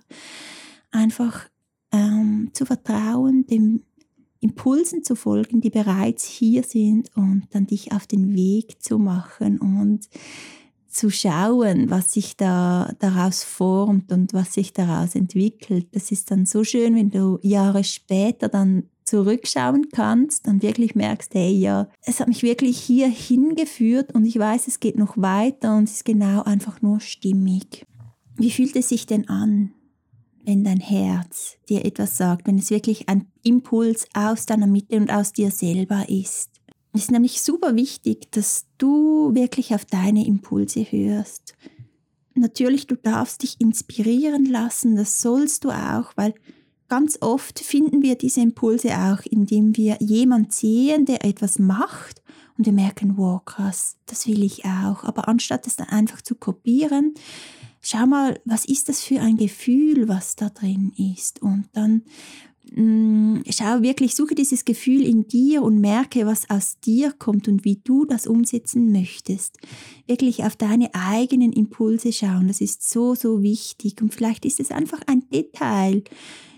Einfach 0.91 1.49
ähm, 1.91 2.49
zu 2.53 2.65
vertrauen, 2.65 3.45
den 3.47 3.83
Impulsen 4.39 5.03
zu 5.03 5.15
folgen, 5.15 5.61
die 5.61 5.69
bereits 5.69 6.25
hier 6.25 6.63
sind 6.63 7.15
und 7.15 7.47
dann 7.51 7.67
dich 7.67 7.91
auf 7.91 8.07
den 8.07 8.33
Weg 8.33 8.81
zu 8.81 8.97
machen 8.97 9.59
und 9.59 10.09
zu 10.87 11.09
schauen, 11.09 11.89
was 11.89 12.11
sich 12.11 12.35
da 12.35 12.93
daraus 12.99 13.43
formt 13.43 14.11
und 14.11 14.33
was 14.33 14.53
sich 14.53 14.73
daraus 14.73 15.15
entwickelt. 15.15 15.87
Das 15.93 16.11
ist 16.11 16.31
dann 16.31 16.45
so 16.45 16.63
schön, 16.63 16.95
wenn 16.95 17.09
du 17.09 17.39
Jahre 17.41 17.83
später 17.83 18.49
dann 18.49 18.89
zurückschauen 19.05 19.89
kannst, 19.89 20.47
dann 20.47 20.61
wirklich 20.61 20.95
merkst, 20.95 21.33
hey, 21.33 21.51
ja, 21.51 21.87
es 22.01 22.19
hat 22.19 22.27
mich 22.27 22.43
wirklich 22.43 22.77
hier 22.79 23.07
hingeführt 23.07 24.13
und 24.13 24.25
ich 24.25 24.37
weiß, 24.37 24.67
es 24.67 24.79
geht 24.79 24.97
noch 24.97 25.17
weiter 25.17 25.77
und 25.77 25.85
es 25.85 25.97
ist 25.97 26.05
genau 26.05 26.43
einfach 26.43 26.81
nur 26.81 26.99
stimmig. 26.99 27.85
Wie 28.35 28.51
fühlt 28.51 28.75
es 28.75 28.89
sich 28.89 29.05
denn 29.05 29.27
an? 29.29 29.73
Wenn 30.45 30.63
dein 30.63 30.79
Herz 30.79 31.57
dir 31.69 31.85
etwas 31.85 32.17
sagt, 32.17 32.47
wenn 32.47 32.57
es 32.57 32.69
wirklich 32.69 33.09
ein 33.09 33.27
Impuls 33.43 34.07
aus 34.13 34.45
deiner 34.45 34.67
Mitte 34.67 34.97
und 34.97 35.11
aus 35.11 35.33
dir 35.33 35.51
selber 35.51 36.09
ist. 36.09 36.49
Es 36.93 37.03
ist 37.03 37.11
nämlich 37.11 37.41
super 37.41 37.75
wichtig, 37.75 38.31
dass 38.31 38.65
du 38.77 39.33
wirklich 39.33 39.73
auf 39.73 39.85
deine 39.85 40.25
Impulse 40.25 40.81
hörst. 40.81 41.53
Natürlich, 42.33 42.87
du 42.87 42.95
darfst 42.95 43.43
dich 43.43 43.59
inspirieren 43.59 44.45
lassen, 44.45 44.95
das 44.95 45.21
sollst 45.21 45.63
du 45.63 45.69
auch, 45.69 46.11
weil 46.15 46.33
ganz 46.89 47.17
oft 47.21 47.59
finden 47.59 48.01
wir 48.01 48.15
diese 48.15 48.41
Impulse 48.41 48.89
auch, 48.89 49.25
indem 49.25 49.77
wir 49.77 49.97
jemand 50.01 50.53
sehen, 50.53 51.05
der 51.05 51.23
etwas 51.23 51.59
macht 51.59 52.21
und 52.57 52.65
wir 52.65 52.73
merken, 52.73 53.17
wow, 53.17 53.43
krass, 53.45 53.95
das 54.05 54.27
will 54.27 54.43
ich 54.43 54.65
auch. 54.65 55.03
Aber 55.03 55.27
anstatt 55.27 55.67
es 55.67 55.77
dann 55.77 55.87
einfach 55.87 56.21
zu 56.21 56.35
kopieren, 56.35 57.13
schau 57.81 58.05
mal, 58.05 58.39
was 58.45 58.65
ist 58.65 58.89
das 58.89 59.01
für 59.01 59.19
ein 59.19 59.37
Gefühl, 59.37 60.07
was 60.07 60.35
da 60.35 60.49
drin 60.49 60.93
ist. 60.97 61.41
Und 61.41 61.65
dann 61.73 62.03
mm, 62.75 63.41
schau 63.49 63.81
wirklich, 63.81 64.15
suche 64.15 64.35
dieses 64.35 64.65
Gefühl 64.65 65.03
in 65.03 65.27
dir 65.27 65.63
und 65.63 65.79
merke, 65.79 66.25
was 66.25 66.49
aus 66.49 66.79
dir 66.79 67.11
kommt 67.11 67.47
und 67.47 67.65
wie 67.65 67.81
du 67.83 68.05
das 68.05 68.27
umsetzen 68.27 68.91
möchtest. 68.91 69.57
Wirklich 70.07 70.43
auf 70.43 70.55
deine 70.55 70.93
eigenen 70.93 71.51
Impulse 71.51 72.13
schauen, 72.13 72.47
das 72.47 72.61
ist 72.61 72.89
so, 72.89 73.15
so 73.15 73.41
wichtig. 73.41 74.01
Und 74.01 74.13
vielleicht 74.13 74.45
ist 74.45 74.59
es 74.59 74.71
einfach 74.71 75.01
ein 75.07 75.27
Detail. 75.29 76.03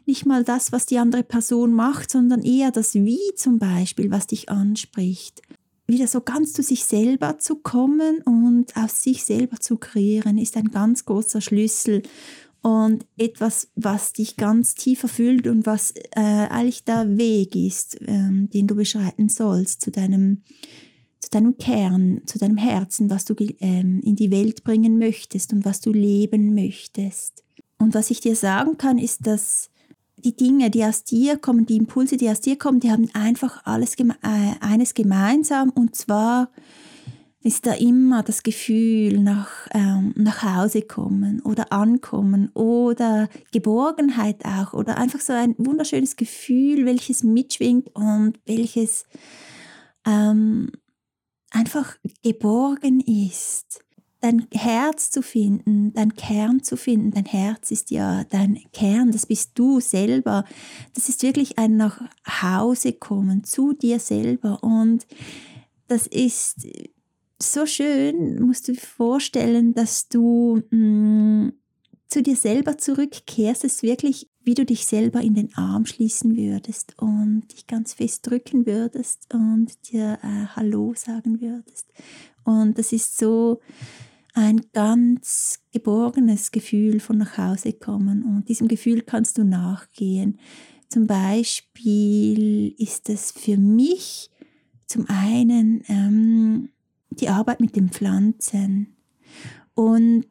Nicht 0.05 0.25
mal 0.25 0.43
das, 0.43 0.73
was 0.73 0.85
die 0.85 0.97
andere 0.97 1.23
Person 1.23 1.73
macht, 1.73 2.11
sondern 2.11 2.41
eher 2.41 2.71
das 2.71 2.93
Wie 2.93 3.33
zum 3.37 3.57
Beispiel, 3.57 4.11
was 4.11 4.27
dich 4.27 4.49
anspricht 4.49 5.41
wieder 5.87 6.07
so 6.07 6.21
ganz 6.21 6.53
zu 6.53 6.63
sich 6.63 6.85
selber 6.85 7.39
zu 7.39 7.57
kommen 7.57 8.21
und 8.21 8.75
aus 8.77 9.03
sich 9.03 9.23
selber 9.23 9.59
zu 9.59 9.77
kreieren, 9.77 10.37
ist 10.37 10.55
ein 10.57 10.71
ganz 10.71 11.05
großer 11.05 11.41
Schlüssel 11.41 12.03
und 12.63 13.05
etwas, 13.17 13.67
was 13.75 14.13
dich 14.13 14.37
ganz 14.37 14.73
tief 14.73 15.03
erfüllt 15.03 15.47
und 15.47 15.65
was 15.65 15.93
äh, 16.11 16.21
eigentlich 16.21 16.85
der 16.85 17.17
Weg 17.17 17.55
ist, 17.55 17.97
ähm, 18.07 18.49
den 18.51 18.67
du 18.67 18.75
beschreiten 18.75 19.27
sollst 19.27 19.81
zu 19.81 19.91
deinem, 19.91 20.43
zu 21.19 21.29
deinem 21.29 21.57
Kern, 21.57 22.21
zu 22.25 22.39
deinem 22.39 22.55
Herzen, 22.55 23.09
was 23.09 23.25
du 23.25 23.35
ähm, 23.59 23.99
in 24.01 24.15
die 24.15 24.31
Welt 24.31 24.63
bringen 24.63 24.97
möchtest 24.97 25.51
und 25.51 25.65
was 25.65 25.81
du 25.81 25.91
leben 25.91 26.55
möchtest. 26.55 27.43
Und 27.77 27.93
was 27.93 28.09
ich 28.11 28.21
dir 28.21 28.37
sagen 28.37 28.77
kann, 28.77 28.97
ist, 28.97 29.27
dass 29.27 29.69
die 30.23 30.35
Dinge, 30.35 30.69
die 30.69 30.83
aus 30.83 31.03
dir 31.03 31.37
kommen, 31.37 31.65
die 31.65 31.77
Impulse, 31.77 32.17
die 32.17 32.29
aus 32.29 32.41
dir 32.41 32.57
kommen, 32.57 32.79
die 32.79 32.91
haben 32.91 33.09
einfach 33.13 33.65
alles 33.65 33.95
geme 33.95 34.15
äh, 34.23 34.65
eines 34.65 34.93
gemeinsam 34.93 35.69
und 35.69 35.95
zwar 35.95 36.49
ist 37.43 37.65
da 37.65 37.73
immer 37.73 38.23
das 38.23 38.41
Gefühl 38.41 39.19
nach, 39.19 39.67
ähm, 39.73 40.13
nach 40.15 40.43
Hause 40.43 40.81
kommen 40.81 41.41
oder 41.41 41.73
ankommen 41.73 42.49
oder 42.53 43.27
Geborgenheit 43.51 44.45
auch 44.45 44.73
oder 44.73 44.97
einfach 44.97 45.19
so 45.19 45.33
ein 45.33 45.53
wunderschönes 45.57 46.15
Gefühl, 46.15 46.85
welches 46.85 47.23
mitschwingt 47.23 47.93
und 47.95 48.39
welches 48.45 49.05
ähm, 50.07 50.71
einfach 51.51 51.97
geborgen 52.23 53.01
ist. 53.01 53.83
Dein 54.23 54.47
Herz 54.53 55.11
zu 55.11 55.21
finden, 55.21 55.91
dein 55.93 56.15
Kern 56.15 56.63
zu 56.63 56.77
finden. 56.77 57.11
Dein 57.11 57.25
Herz 57.25 57.71
ist 57.71 57.91
ja 57.91 58.23
dein 58.23 58.57
Kern, 58.71 59.11
das 59.11 59.25
bist 59.25 59.51
du 59.55 59.81
selber. 59.81 60.45
Das 60.93 61.09
ist 61.09 61.23
wirklich 61.23 61.57
ein 61.57 61.75
nach 61.75 62.01
Hause 62.41 62.93
kommen, 62.93 63.43
zu 63.43 63.73
dir 63.73 63.99
selber. 63.99 64.63
Und 64.63 65.05
das 65.89 66.07
ist 66.07 66.65
so 67.37 67.65
schön, 67.65 68.41
musst 68.41 68.69
du 68.69 68.71
dir 68.71 68.79
vorstellen, 68.79 69.73
dass 69.73 70.07
du 70.07 70.61
mh, 70.69 70.77
mm, 70.77 71.53
zu 72.07 72.23
dir 72.23 72.37
selber 72.37 72.77
zurückkehrst, 72.77 73.65
es 73.65 73.83
wirklich, 73.83 74.29
wie 74.41 74.53
du 74.53 74.65
dich 74.65 74.85
selber 74.85 75.19
in 75.19 75.33
den 75.33 75.53
Arm 75.55 75.85
schließen 75.85 76.37
würdest 76.37 76.97
und 76.97 77.51
dich 77.51 77.67
ganz 77.67 77.95
fest 77.95 78.25
drücken 78.29 78.65
würdest 78.65 79.33
und 79.33 79.91
dir 79.91 80.19
äh, 80.23 80.45
Hallo 80.55 80.93
sagen 80.95 81.41
würdest. 81.41 81.87
Und 82.45 82.77
das 82.77 82.93
ist 82.93 83.17
so 83.17 83.59
ein 84.33 84.61
ganz 84.73 85.59
geborgenes 85.71 86.51
Gefühl 86.51 86.99
von 86.99 87.17
nach 87.17 87.37
Hause 87.37 87.73
kommen 87.73 88.23
und 88.23 88.49
diesem 88.49 88.67
Gefühl 88.67 89.01
kannst 89.01 89.37
du 89.37 89.43
nachgehen. 89.43 90.39
Zum 90.89 91.07
Beispiel 91.07 92.73
ist 92.77 93.09
es 93.09 93.31
für 93.31 93.57
mich 93.57 94.29
zum 94.87 95.05
einen 95.07 95.83
ähm, 95.87 96.69
die 97.11 97.29
Arbeit 97.29 97.59
mit 97.61 97.75
den 97.75 97.89
Pflanzen. 97.89 98.95
Und 99.75 100.27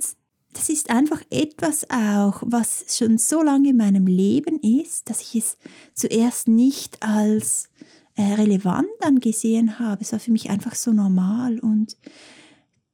das 0.52 0.68
ist 0.68 0.90
einfach 0.90 1.23
etwas 1.30 1.88
auch, 1.90 2.42
was 2.44 2.97
schon 2.97 3.18
so 3.18 3.42
lange 3.42 3.71
in 3.71 3.76
meinem 3.76 4.06
Leben 4.06 4.59
ist, 4.61 5.09
dass 5.09 5.21
ich 5.21 5.37
es 5.37 5.59
zuerst 5.94 6.49
nicht 6.49 7.02
als 7.02 7.71
äh, 8.16 8.35
relevant 8.35 8.88
angesehen 9.00 9.78
habe. 9.78 10.02
Es 10.02 10.12
war 10.12 10.21
für 10.21 10.32
mich 10.32 10.50
einfach 10.50 10.75
so 10.75 10.92
normal 10.92 11.59
und 11.59 11.97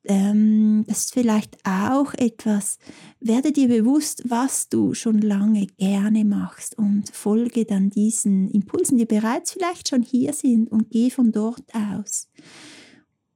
ähm, 0.09 0.85
das 0.87 1.01
ist 1.05 1.15
vielleicht 1.15 1.59
auch 1.65 2.15
etwas, 2.15 2.79
werde 3.21 3.53
dir 3.53 3.69
bewusst, 3.69 4.23
was 4.27 4.69
du 4.69 4.95
schon 4.95 5.21
lange 5.21 5.67
gerne 5.67 6.25
machst 6.25 6.77
und 6.79 7.11
folge 7.15 7.67
dann 7.67 7.91
diesen 7.91 8.51
Impulsen, 8.51 8.99
die 8.99 9.05
bereits 9.05 9.53
vielleicht 9.53 9.89
schon 9.89 10.03
hier 10.03 10.33
sind 10.33 10.71
und 10.73 10.91
geh 10.91 11.11
von 11.11 11.31
dort 11.31 11.65
aus. 11.75 12.29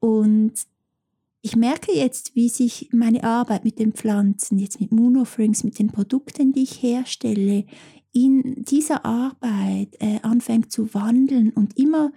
Und 0.00 0.55
ich 1.43 1.57
merke 1.57 1.93
jetzt, 1.93 2.35
wie 2.35 2.49
sich 2.49 2.88
meine 2.93 3.23
Arbeit 3.25 3.64
mit 3.64 3.79
den 3.79 3.93
Pflanzen, 3.93 4.59
jetzt 4.59 4.81
mit 4.81 4.93
Moon 4.93 5.17
Offerings, 5.19 5.64
mit 5.64 5.79
den 5.79 5.88
Produkten, 5.88 6.52
die 6.52 6.62
ich 6.62 6.83
herstelle, 6.83 7.67
in 8.12 8.64
dieser 8.64 9.05
Arbeit 9.05 9.97
äh, 10.00 10.21
anfängt 10.23 10.71
zu 10.71 10.95
wandeln 10.95 11.50
und 11.50 11.79
immer 11.79 12.12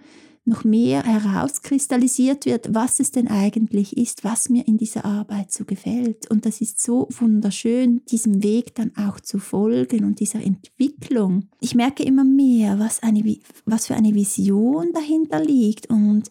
noch 0.46 0.64
mehr 0.64 1.02
herauskristallisiert 1.02 2.46
wird, 2.46 2.74
was 2.74 3.00
es 3.00 3.10
denn 3.10 3.28
eigentlich 3.28 3.96
ist, 3.96 4.24
was 4.24 4.48
mir 4.48 4.66
in 4.66 4.78
dieser 4.78 5.04
Arbeit 5.04 5.52
so 5.52 5.64
gefällt. 5.64 6.30
Und 6.30 6.46
das 6.46 6.60
ist 6.60 6.80
so 6.80 7.08
wunderschön, 7.18 8.02
diesem 8.06 8.42
Weg 8.42 8.74
dann 8.74 8.92
auch 8.96 9.20
zu 9.20 9.38
folgen 9.38 10.04
und 10.04 10.20
dieser 10.20 10.42
Entwicklung. 10.42 11.48
Ich 11.60 11.74
merke 11.74 12.04
immer 12.04 12.24
mehr, 12.24 12.78
was, 12.78 13.02
eine, 13.02 13.38
was 13.64 13.86
für 13.86 13.94
eine 13.94 14.14
Vision 14.14 14.92
dahinter 14.92 15.42
liegt 15.42 15.90
und 15.90 16.30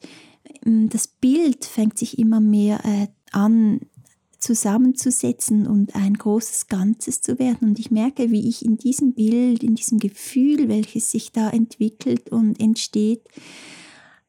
ähm, 0.65 0.89
das 0.89 1.07
Bild 1.07 1.65
fängt 1.65 1.97
sich 1.97 2.17
immer 2.17 2.39
mehr 2.39 2.83
äh, 2.85 3.07
an 3.31 3.81
zusammenzusetzen 4.39 5.65
und 5.65 5.95
ein 5.95 6.13
großes 6.13 6.67
Ganzes 6.67 7.21
zu 7.21 7.39
werden. 7.39 7.69
Und 7.69 7.79
ich 7.79 7.89
merke, 7.89 8.29
wie 8.29 8.47
ich 8.47 8.63
in 8.63 8.77
diesem 8.77 9.13
Bild, 9.13 9.63
in 9.63 9.73
diesem 9.73 9.97
Gefühl, 9.97 10.67
welches 10.67 11.09
sich 11.09 11.31
da 11.31 11.49
entwickelt 11.49 12.31
und 12.31 12.59
entsteht, 12.59 13.23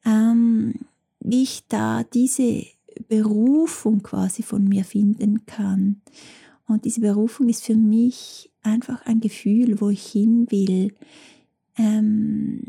ähm, 0.07 0.75
wie 1.21 1.43
ich 1.43 1.65
da 1.69 2.05
diese 2.05 2.65
Berufung 3.09 4.03
quasi 4.03 4.43
von 4.43 4.65
mir 4.65 4.85
finden 4.85 5.45
kann. 5.45 6.01
Und 6.67 6.85
diese 6.85 7.01
Berufung 7.01 7.49
ist 7.49 7.65
für 7.65 7.77
mich 7.77 8.51
einfach 8.63 9.05
ein 9.05 9.21
Gefühl, 9.21 9.81
wo 9.81 9.91
ich 9.91 10.07
hin 10.07 10.47
will. 10.51 10.95
Ähm, 11.77 12.63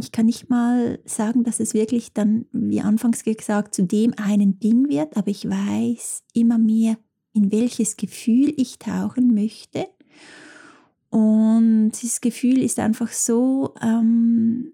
ich 0.00 0.12
kann 0.12 0.26
nicht 0.26 0.48
mal 0.48 0.98
sagen, 1.04 1.44
dass 1.44 1.60
es 1.60 1.74
wirklich 1.74 2.12
dann, 2.12 2.46
wie 2.52 2.80
anfangs 2.80 3.24
gesagt, 3.24 3.74
zu 3.74 3.84
dem 3.84 4.14
einen 4.16 4.58
Ding 4.60 4.88
wird, 4.88 5.16
aber 5.16 5.28
ich 5.28 5.48
weiß 5.48 6.24
immer 6.34 6.58
mehr, 6.58 6.98
in 7.32 7.52
welches 7.52 7.96
Gefühl 7.96 8.52
ich 8.56 8.78
tauchen 8.78 9.34
möchte. 9.34 9.86
Und 11.10 11.92
dieses 11.92 12.20
Gefühl 12.20 12.58
ist 12.58 12.78
einfach 12.78 13.08
so 13.08 13.74
ähm, 13.80 14.72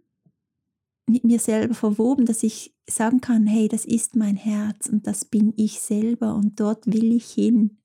mit 1.06 1.24
mir 1.24 1.38
selber 1.38 1.74
verwoben, 1.74 2.26
dass 2.26 2.42
ich 2.42 2.74
sagen 2.88 3.20
kann, 3.20 3.46
hey, 3.46 3.68
das 3.68 3.84
ist 3.84 4.16
mein 4.16 4.36
Herz 4.36 4.88
und 4.88 5.06
das 5.06 5.24
bin 5.24 5.52
ich 5.56 5.80
selber 5.80 6.34
und 6.34 6.60
dort 6.60 6.86
will 6.86 7.12
ich 7.12 7.30
hin. 7.30 7.78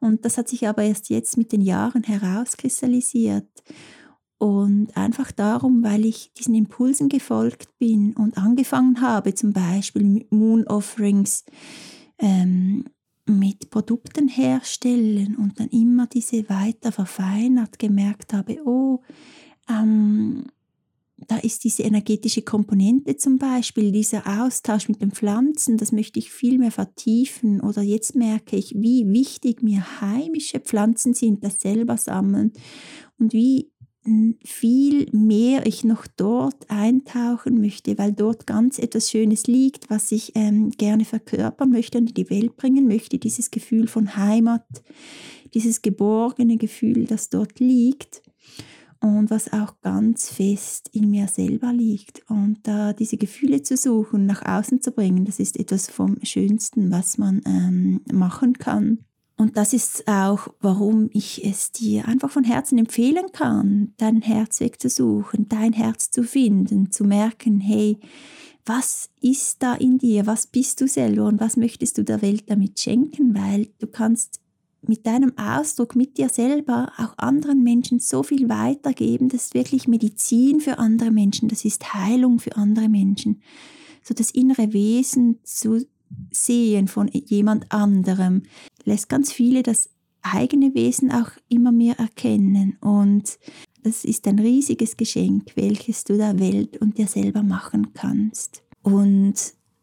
Und 0.00 0.24
das 0.24 0.38
hat 0.38 0.48
sich 0.48 0.66
aber 0.66 0.82
erst 0.82 1.08
jetzt 1.08 1.36
mit 1.36 1.52
den 1.52 1.60
Jahren 1.60 2.02
herauskristallisiert. 2.02 3.48
Und 4.38 4.94
einfach 4.96 5.32
darum, 5.32 5.82
weil 5.82 6.04
ich 6.04 6.32
diesen 6.34 6.54
Impulsen 6.54 7.08
gefolgt 7.08 7.78
bin 7.78 8.12
und 8.14 8.36
angefangen 8.36 9.00
habe, 9.00 9.34
zum 9.34 9.52
Beispiel 9.52 10.04
mit 10.04 10.30
Moon 10.30 10.66
Offerings, 10.66 11.44
ähm, 12.18 12.84
mit 13.24 13.70
Produkten 13.70 14.28
herstellen 14.28 15.36
und 15.36 15.58
dann 15.58 15.68
immer 15.68 16.06
diese 16.06 16.48
weiter 16.48 16.92
verfeinert 16.92 17.78
gemerkt 17.78 18.32
habe, 18.32 18.60
oh, 18.64 19.02
ähm, 19.68 20.44
da 21.26 21.38
ist 21.38 21.64
diese 21.64 21.82
energetische 21.82 22.42
Komponente 22.42 23.16
zum 23.16 23.38
Beispiel, 23.38 23.92
dieser 23.92 24.42
Austausch 24.42 24.88
mit 24.88 25.02
den 25.02 25.10
Pflanzen, 25.10 25.76
das 25.76 25.92
möchte 25.92 26.18
ich 26.18 26.30
viel 26.30 26.58
mehr 26.58 26.70
vertiefen. 26.70 27.60
Oder 27.60 27.82
jetzt 27.82 28.14
merke 28.14 28.56
ich, 28.56 28.74
wie 28.76 29.08
wichtig 29.08 29.62
mir 29.62 30.00
heimische 30.00 30.60
Pflanzen 30.60 31.14
sind, 31.14 31.44
das 31.44 31.60
selber 31.60 31.96
sammeln 31.96 32.52
und 33.18 33.32
wie 33.32 33.70
viel 34.44 35.08
mehr 35.12 35.66
ich 35.66 35.82
noch 35.82 36.06
dort 36.06 36.70
eintauchen 36.70 37.60
möchte, 37.60 37.98
weil 37.98 38.12
dort 38.12 38.46
ganz 38.46 38.78
etwas 38.78 39.10
Schönes 39.10 39.48
liegt, 39.48 39.90
was 39.90 40.12
ich 40.12 40.32
ähm, 40.36 40.70
gerne 40.70 41.04
verkörpern 41.04 41.70
möchte 41.70 41.98
und 41.98 42.10
in 42.10 42.14
die 42.14 42.30
Welt 42.30 42.56
bringen 42.56 42.86
möchte. 42.86 43.18
Dieses 43.18 43.50
Gefühl 43.50 43.88
von 43.88 44.16
Heimat, 44.16 44.64
dieses 45.54 45.82
geborgene 45.82 46.56
Gefühl, 46.56 47.06
das 47.06 47.30
dort 47.30 47.58
liegt 47.58 48.22
und 49.14 49.30
was 49.30 49.52
auch 49.52 49.80
ganz 49.82 50.28
fest 50.28 50.88
in 50.92 51.10
mir 51.10 51.28
selber 51.28 51.72
liegt. 51.72 52.22
Und 52.28 52.58
da 52.64 52.92
diese 52.92 53.16
Gefühle 53.16 53.62
zu 53.62 53.76
suchen, 53.76 54.26
nach 54.26 54.44
außen 54.44 54.82
zu 54.82 54.92
bringen, 54.92 55.24
das 55.24 55.38
ist 55.38 55.58
etwas 55.58 55.90
vom 55.90 56.16
Schönsten, 56.22 56.90
was 56.90 57.18
man 57.18 57.40
ähm, 57.46 58.00
machen 58.12 58.54
kann. 58.54 58.98
Und 59.38 59.58
das 59.58 59.74
ist 59.74 60.08
auch, 60.08 60.48
warum 60.60 61.10
ich 61.12 61.44
es 61.44 61.70
dir 61.70 62.08
einfach 62.08 62.30
von 62.30 62.44
Herzen 62.44 62.78
empfehlen 62.78 63.26
kann, 63.32 63.92
deinen 63.98 64.22
Herzweg 64.22 64.80
zu 64.80 64.88
suchen, 64.88 65.46
dein 65.48 65.74
Herz 65.74 66.10
zu 66.10 66.22
finden, 66.22 66.90
zu 66.90 67.04
merken, 67.04 67.60
hey, 67.60 67.98
was 68.64 69.10
ist 69.20 69.62
da 69.62 69.74
in 69.74 69.98
dir, 69.98 70.26
was 70.26 70.46
bist 70.46 70.80
du 70.80 70.88
selber 70.88 71.26
und 71.26 71.38
was 71.38 71.56
möchtest 71.56 71.98
du 71.98 72.02
der 72.02 72.22
Welt 72.22 72.44
damit 72.50 72.80
schenken, 72.80 73.34
weil 73.34 73.68
du 73.78 73.86
kannst 73.86 74.40
mit 74.82 75.06
deinem 75.06 75.36
Ausdruck, 75.36 75.96
mit 75.96 76.18
dir 76.18 76.28
selber 76.28 76.92
auch 76.96 77.18
anderen 77.18 77.62
Menschen 77.62 77.98
so 77.98 78.22
viel 78.22 78.48
weitergeben. 78.48 79.28
Das 79.28 79.46
ist 79.46 79.54
wirklich 79.54 79.88
Medizin 79.88 80.60
für 80.60 80.78
andere 80.78 81.10
Menschen, 81.10 81.48
das 81.48 81.64
ist 81.64 81.94
Heilung 81.94 82.38
für 82.38 82.56
andere 82.56 82.88
Menschen. 82.88 83.42
So 84.02 84.14
das 84.14 84.30
innere 84.30 84.72
Wesen 84.72 85.40
zu 85.42 85.84
sehen 86.30 86.88
von 86.88 87.08
jemand 87.08 87.72
anderem 87.72 88.42
lässt 88.84 89.08
ganz 89.08 89.32
viele 89.32 89.62
das 89.62 89.90
eigene 90.22 90.74
Wesen 90.74 91.10
auch 91.10 91.30
immer 91.48 91.72
mehr 91.72 91.98
erkennen. 91.98 92.76
Und 92.80 93.38
das 93.82 94.04
ist 94.04 94.26
ein 94.26 94.38
riesiges 94.38 94.96
Geschenk, 94.96 95.52
welches 95.56 96.04
du 96.04 96.16
der 96.16 96.38
Welt 96.38 96.78
und 96.78 96.98
dir 96.98 97.06
selber 97.06 97.42
machen 97.42 97.92
kannst. 97.94 98.62
Und 98.82 99.34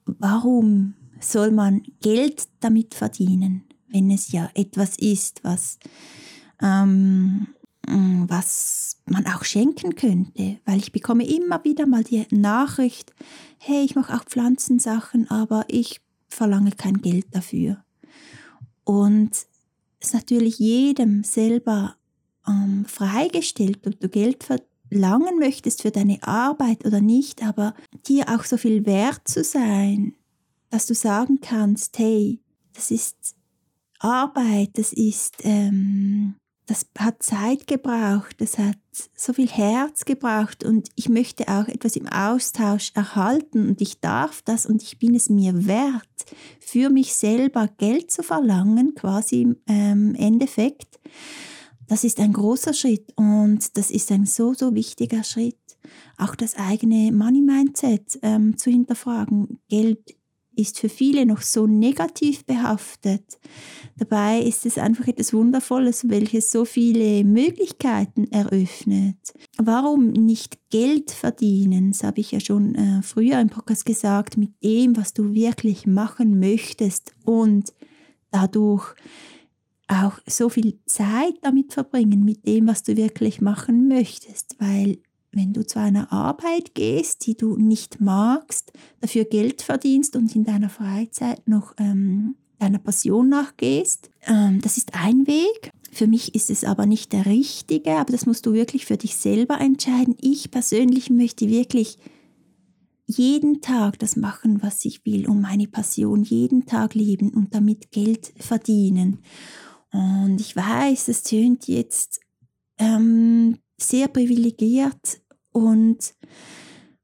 warum 0.05 0.95
soll 1.19 1.51
man 1.51 1.83
Geld 2.01 2.47
damit 2.59 2.93
verdienen, 2.93 3.63
wenn 3.93 4.09
es 4.11 4.31
ja 4.31 4.49
etwas 4.55 4.97
ist, 4.97 5.43
was, 5.43 5.77
ähm, 6.61 7.47
was 7.87 8.97
man 9.05 9.25
auch 9.27 9.43
schenken 9.43 9.95
könnte? 9.95 10.59
Weil 10.65 10.79
ich 10.79 10.91
bekomme 10.91 11.25
immer 11.25 11.63
wieder 11.63 11.85
mal 11.85 12.03
die 12.03 12.25
Nachricht, 12.31 13.13
hey, 13.59 13.85
ich 13.85 13.95
mache 13.95 14.13
auch 14.15 14.25
Pflanzensachen, 14.25 15.29
aber 15.29 15.65
ich 15.67 16.01
verlange 16.27 16.71
kein 16.71 17.01
Geld 17.01 17.27
dafür. 17.31 17.83
Und 18.83 19.31
es 19.99 20.07
ist 20.07 20.13
natürlich 20.13 20.57
jedem 20.59 21.23
selber 21.23 21.95
ähm, 22.47 22.85
freigestellt, 22.85 23.85
ob 23.85 23.99
du 23.99 24.09
Geld 24.09 24.43
verlangen 24.43 25.37
möchtest 25.39 25.83
für 25.83 25.91
deine 25.91 26.21
Arbeit 26.23 26.85
oder 26.85 26.99
nicht, 26.99 27.43
aber 27.43 27.75
dir 28.07 28.27
auch 28.29 28.43
so 28.43 28.57
viel 28.57 28.85
wert 28.85 29.27
zu 29.27 29.43
sein, 29.43 30.15
dass 30.71 30.87
du 30.87 30.95
sagen 30.95 31.39
kannst, 31.39 31.97
hey, 31.99 32.39
das 32.73 32.89
ist 32.89 33.35
Arbeit, 34.03 34.71
das 34.73 34.93
ist 34.93 35.37
ähm, 35.43 36.35
das 36.65 36.85
hat 36.97 37.21
Zeit 37.21 37.67
gebraucht, 37.67 38.39
das 38.39 38.57
hat 38.57 38.77
so 39.15 39.33
viel 39.33 39.49
Herz 39.49 40.05
gebraucht 40.05 40.63
und 40.63 40.89
ich 40.95 41.09
möchte 41.09 41.47
auch 41.49 41.67
etwas 41.67 41.95
im 41.95 42.07
Austausch 42.07 42.91
erhalten 42.95 43.67
und 43.67 43.81
ich 43.81 43.99
darf 43.99 44.41
das 44.43 44.65
und 44.65 44.81
ich 44.81 44.97
bin 44.97 45.13
es 45.13 45.29
mir 45.29 45.67
wert, 45.67 46.25
für 46.59 46.89
mich 46.89 47.15
selber 47.15 47.67
Geld 47.77 48.11
zu 48.11 48.23
verlangen, 48.23 48.95
quasi 48.95 49.41
im 49.41 49.57
ähm, 49.67 50.15
Endeffekt. 50.15 50.99
Das 51.87 52.05
ist 52.05 52.19
ein 52.19 52.31
großer 52.31 52.73
Schritt 52.73 53.11
und 53.17 53.77
das 53.77 53.91
ist 53.91 54.09
ein 54.11 54.25
so, 54.25 54.53
so 54.53 54.73
wichtiger 54.73 55.23
Schritt. 55.23 55.57
Auch 56.17 56.35
das 56.35 56.55
eigene 56.55 57.11
Money 57.11 57.41
Mindset 57.41 58.19
ähm, 58.21 58.57
zu 58.57 58.69
hinterfragen. 58.69 59.59
Geld 59.67 60.15
ist 60.55 60.79
für 60.79 60.89
viele 60.89 61.25
noch 61.25 61.41
so 61.41 61.67
negativ 61.67 62.45
behaftet. 62.45 63.39
Dabei 63.97 64.39
ist 64.39 64.65
es 64.65 64.77
einfach 64.77 65.07
etwas 65.07 65.33
Wundervolles, 65.33 66.09
welches 66.09 66.51
so 66.51 66.65
viele 66.65 67.23
Möglichkeiten 67.23 68.31
eröffnet. 68.31 69.33
Warum 69.57 70.11
nicht 70.11 70.57
Geld 70.69 71.11
verdienen? 71.11 71.91
Das 71.91 72.03
habe 72.03 72.21
ich 72.21 72.31
ja 72.31 72.39
schon 72.39 72.75
äh, 72.75 73.01
früher 73.01 73.39
im 73.39 73.49
Podcast 73.49 73.85
gesagt, 73.85 74.37
mit 74.37 74.51
dem, 74.63 74.97
was 74.97 75.13
du 75.13 75.33
wirklich 75.33 75.85
machen 75.85 76.39
möchtest 76.39 77.13
und 77.25 77.73
dadurch 78.31 78.95
auch 79.87 80.19
so 80.25 80.49
viel 80.49 80.79
Zeit 80.85 81.35
damit 81.41 81.73
verbringen, 81.73 82.23
mit 82.23 82.47
dem, 82.47 82.67
was 82.67 82.83
du 82.83 82.97
wirklich 82.97 83.41
machen 83.41 83.87
möchtest, 83.87 84.55
weil 84.59 84.97
wenn 85.33 85.53
du 85.53 85.65
zu 85.65 85.79
einer 85.79 86.11
Arbeit 86.11 86.75
gehst, 86.75 87.25
die 87.25 87.35
du 87.35 87.57
nicht 87.57 87.99
magst, 87.99 88.71
dafür 89.01 89.25
Geld 89.25 89.61
verdienst 89.61 90.15
und 90.15 90.35
in 90.35 90.43
deiner 90.43 90.69
Freizeit 90.69 91.47
noch 91.47 91.73
ähm, 91.77 92.35
deiner 92.59 92.79
Passion 92.79 93.29
nachgehst, 93.29 94.09
ähm, 94.25 94.61
das 94.61 94.77
ist 94.77 94.93
ein 94.93 95.27
Weg. 95.27 95.71
Für 95.91 96.07
mich 96.07 96.33
ist 96.33 96.49
es 96.49 96.63
aber 96.63 96.85
nicht 96.85 97.13
der 97.13 97.25
richtige, 97.25 97.97
aber 97.97 98.11
das 98.11 98.25
musst 98.25 98.45
du 98.45 98.53
wirklich 98.53 98.85
für 98.85 98.97
dich 98.97 99.15
selber 99.15 99.59
entscheiden. 99.59 100.15
Ich 100.21 100.49
persönlich 100.49 101.09
möchte 101.09 101.49
wirklich 101.49 101.97
jeden 103.05 103.61
Tag 103.61 103.99
das 103.99 104.15
machen, 104.15 104.63
was 104.63 104.85
ich 104.85 105.05
will, 105.05 105.27
um 105.27 105.41
meine 105.41 105.67
Passion 105.67 106.23
jeden 106.23 106.65
Tag 106.65 106.95
leben 106.95 107.29
und 107.29 107.53
damit 107.53 107.91
Geld 107.91 108.33
verdienen. 108.37 109.19
Und 109.91 110.39
ich 110.39 110.55
weiß, 110.55 111.09
es 111.09 111.23
tönt 111.23 111.67
jetzt 111.67 112.21
ähm, 112.79 113.57
sehr 113.77 114.07
privilegiert 114.07 115.21
und 115.53 116.13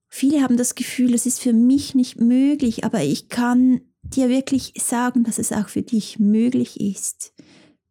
viele 0.10 0.42
haben 0.42 0.58
das 0.58 0.76
Gefühl, 0.76 1.14
es 1.14 1.26
ist 1.26 1.40
für 1.40 1.54
mich 1.54 1.96
nicht 1.96 2.20
möglich, 2.20 2.84
aber 2.84 3.02
ich 3.02 3.30
kann 3.30 3.82
dir 4.04 4.30
wirklich 4.30 4.74
sagen, 4.78 5.24
dass 5.24 5.40
es 5.40 5.52
auch 5.52 5.70
für 5.70 5.84
dich 5.84 6.20
möglich 6.20 6.80
ist, 6.80 7.34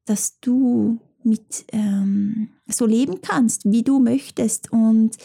dass 0.04 0.40
du 0.40 1.00
mit 1.22 1.64
ähm, 1.72 2.50
so 2.66 2.86
leben 2.86 3.20
kannst, 3.22 3.70
wie 3.70 3.82
du 3.82 3.98
möchtest 3.98 4.72
und 4.72 5.16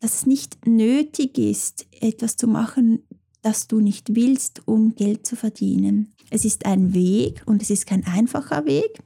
dass 0.00 0.14
es 0.14 0.26
nicht 0.26 0.66
nötig 0.66 1.38
ist, 1.38 1.86
etwas 2.00 2.36
zu 2.36 2.46
machen, 2.46 3.02
das 3.42 3.68
du 3.68 3.80
nicht 3.80 4.14
willst, 4.14 4.66
um 4.66 4.94
Geld 4.94 5.26
zu 5.26 5.36
verdienen. 5.36 6.12
Es 6.30 6.44
ist 6.44 6.66
ein 6.66 6.94
Weg 6.94 7.42
und 7.46 7.62
es 7.62 7.70
ist 7.70 7.86
kein 7.86 8.04
einfacher 8.04 8.64
Weg. 8.66 8.98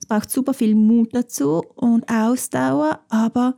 Es 0.00 0.06
braucht 0.06 0.30
super 0.30 0.54
viel 0.54 0.74
Mut 0.74 1.10
dazu 1.12 1.62
und 1.76 2.08
Ausdauer, 2.10 3.00
aber 3.08 3.56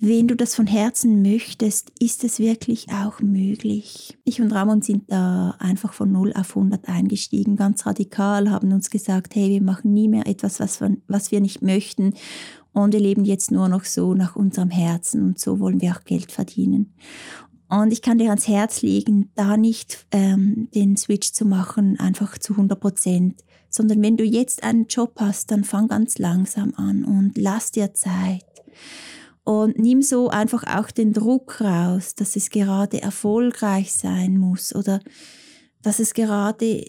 wenn 0.00 0.28
du 0.28 0.36
das 0.36 0.54
von 0.54 0.68
Herzen 0.68 1.22
möchtest, 1.22 1.90
ist 1.98 2.22
es 2.22 2.38
wirklich 2.38 2.88
auch 2.90 3.20
möglich. 3.20 4.16
Ich 4.24 4.40
und 4.40 4.52
Ramon 4.52 4.80
sind 4.80 5.10
da 5.10 5.56
einfach 5.58 5.92
von 5.92 6.12
0 6.12 6.32
auf 6.34 6.56
100 6.56 6.88
eingestiegen, 6.88 7.56
ganz 7.56 7.84
radikal, 7.84 8.50
haben 8.50 8.72
uns 8.72 8.90
gesagt, 8.90 9.34
hey, 9.34 9.50
wir 9.50 9.62
machen 9.62 9.92
nie 9.92 10.08
mehr 10.08 10.28
etwas, 10.28 10.60
was, 10.60 10.80
wir, 10.80 10.96
was 11.08 11.32
wir 11.32 11.40
nicht 11.40 11.62
möchten 11.62 12.14
und 12.72 12.92
wir 12.92 13.00
leben 13.00 13.24
jetzt 13.24 13.50
nur 13.50 13.68
noch 13.68 13.84
so 13.84 14.14
nach 14.14 14.36
unserem 14.36 14.70
Herzen 14.70 15.24
und 15.24 15.40
so 15.40 15.58
wollen 15.58 15.80
wir 15.80 15.96
auch 15.96 16.04
Geld 16.04 16.30
verdienen. 16.30 16.94
Und 17.68 17.92
ich 17.92 18.00
kann 18.00 18.18
dir 18.18 18.30
ans 18.30 18.48
Herz 18.48 18.82
legen, 18.82 19.30
da 19.34 19.56
nicht 19.56 20.06
ähm, 20.12 20.68
den 20.74 20.96
Switch 20.96 21.32
zu 21.32 21.44
machen, 21.44 21.98
einfach 21.98 22.38
zu 22.38 22.54
100 22.54 22.80
Prozent, 22.80 23.44
sondern 23.68 24.00
wenn 24.00 24.16
du 24.16 24.24
jetzt 24.24 24.62
einen 24.62 24.86
Job 24.86 25.16
hast, 25.18 25.50
dann 25.50 25.64
fang 25.64 25.88
ganz 25.88 26.18
langsam 26.18 26.72
an 26.76 27.04
und 27.04 27.36
lass 27.36 27.72
dir 27.72 27.92
Zeit. 27.92 28.44
Und 29.48 29.78
nimm 29.78 30.02
so 30.02 30.28
einfach 30.28 30.64
auch 30.64 30.90
den 30.90 31.14
Druck 31.14 31.62
raus, 31.62 32.14
dass 32.14 32.36
es 32.36 32.50
gerade 32.50 33.00
erfolgreich 33.00 33.94
sein 33.94 34.36
muss 34.36 34.74
oder 34.74 35.00
dass 35.80 36.00
es 36.00 36.12
gerade, 36.12 36.84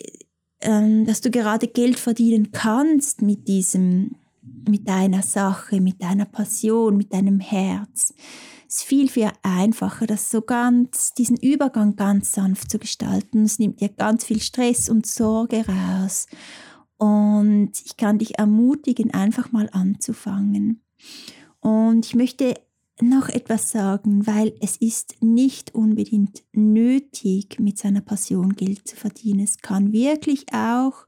ähm, 0.59 1.05
dass 1.05 1.21
du 1.21 1.31
gerade 1.31 1.69
Geld 1.69 1.97
verdienen 1.97 2.51
kannst 2.51 3.21
mit 3.21 3.47
diesem, 3.47 4.17
mit 4.67 4.89
deiner 4.89 5.21
Sache, 5.21 5.79
mit 5.79 6.03
deiner 6.03 6.25
Passion, 6.25 6.97
mit 6.97 7.13
deinem 7.13 7.39
Herz. 7.39 8.13
Es 8.67 8.79
ist 8.79 8.83
viel, 8.83 9.07
viel 9.07 9.31
einfacher, 9.41 10.05
das 10.05 10.29
so 10.29 10.41
ganz, 10.41 11.13
diesen 11.13 11.37
Übergang 11.37 11.95
ganz 11.95 12.33
sanft 12.33 12.71
zu 12.71 12.77
gestalten. 12.77 13.45
Es 13.45 13.57
nimmt 13.59 13.79
dir 13.79 13.87
ganz 13.87 14.25
viel 14.25 14.41
Stress 14.41 14.89
und 14.89 15.07
Sorge 15.07 15.63
raus. 15.65 16.27
Und 16.97 17.71
ich 17.85 17.95
kann 17.95 18.17
dich 18.17 18.37
ermutigen, 18.37 19.13
einfach 19.13 19.53
mal 19.53 19.69
anzufangen. 19.71 20.81
Und 21.61 22.05
ich 22.05 22.15
möchte 22.15 22.55
noch 23.01 23.29
etwas 23.29 23.71
sagen, 23.71 24.27
weil 24.27 24.53
es 24.59 24.77
ist 24.77 25.15
nicht 25.21 25.73
unbedingt 25.73 26.43
nötig, 26.51 27.59
mit 27.59 27.77
seiner 27.77 28.01
Passion 28.01 28.55
Geld 28.55 28.87
zu 28.87 28.95
verdienen. 28.95 29.41
Es 29.41 29.57
kann 29.57 29.93
wirklich 29.93 30.45
auch 30.53 31.07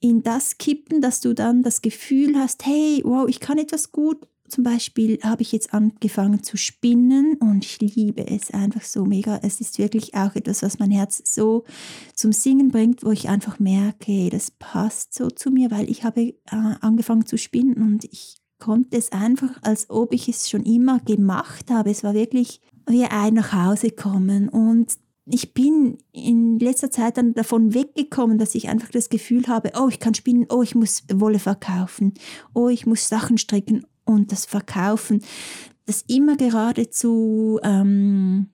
in 0.00 0.22
das 0.22 0.58
kippen, 0.58 1.00
dass 1.00 1.20
du 1.20 1.34
dann 1.34 1.62
das 1.62 1.82
Gefühl 1.82 2.36
hast, 2.36 2.66
hey, 2.66 3.02
wow, 3.04 3.28
ich 3.28 3.40
kann 3.40 3.58
etwas 3.58 3.92
gut. 3.92 4.26
Zum 4.48 4.62
Beispiel 4.62 5.18
habe 5.24 5.42
ich 5.42 5.50
jetzt 5.50 5.74
angefangen 5.74 6.42
zu 6.44 6.56
spinnen 6.56 7.36
und 7.40 7.64
ich 7.64 7.80
liebe 7.80 8.24
es 8.28 8.52
einfach 8.52 8.82
so 8.82 9.04
mega. 9.04 9.40
Es 9.42 9.60
ist 9.60 9.78
wirklich 9.78 10.14
auch 10.14 10.36
etwas, 10.36 10.62
was 10.62 10.78
mein 10.78 10.92
Herz 10.92 11.20
so 11.24 11.64
zum 12.14 12.30
Singen 12.32 12.68
bringt, 12.68 13.02
wo 13.02 13.10
ich 13.10 13.28
einfach 13.28 13.58
merke, 13.58 14.30
das 14.30 14.52
passt 14.52 15.14
so 15.14 15.30
zu 15.30 15.50
mir, 15.50 15.72
weil 15.72 15.90
ich 15.90 16.04
habe 16.04 16.20
äh, 16.20 16.34
angefangen 16.80 17.26
zu 17.26 17.38
spinnen 17.38 17.74
und 17.74 18.04
ich 18.04 18.36
konnte 18.58 18.96
es 18.96 19.12
einfach, 19.12 19.62
als 19.62 19.90
ob 19.90 20.12
ich 20.12 20.28
es 20.28 20.48
schon 20.48 20.62
immer 20.62 21.00
gemacht 21.00 21.70
habe. 21.70 21.90
Es 21.90 22.04
war 22.04 22.14
wirklich 22.14 22.60
wie 22.88 23.04
ein 23.04 23.34
nach 23.34 23.52
Hause 23.52 23.90
kommen 23.90 24.48
und 24.48 24.94
ich 25.28 25.54
bin 25.54 25.98
in 26.12 26.58
letzter 26.60 26.90
Zeit 26.90 27.16
dann 27.16 27.34
davon 27.34 27.74
weggekommen, 27.74 28.38
dass 28.38 28.54
ich 28.54 28.68
einfach 28.68 28.90
das 28.90 29.08
Gefühl 29.08 29.48
habe, 29.48 29.72
oh, 29.76 29.88
ich 29.88 29.98
kann 29.98 30.14
spinnen, 30.14 30.46
oh, 30.50 30.62
ich 30.62 30.76
muss 30.76 31.02
Wolle 31.12 31.40
verkaufen, 31.40 32.14
oh, 32.54 32.68
ich 32.68 32.86
muss 32.86 33.08
Sachen 33.08 33.36
stricken 33.36 33.84
und 34.04 34.30
das 34.30 34.46
verkaufen. 34.46 35.22
Das 35.84 36.02
immer 36.06 36.36
geradezu 36.36 37.58
ähm, 37.64 38.50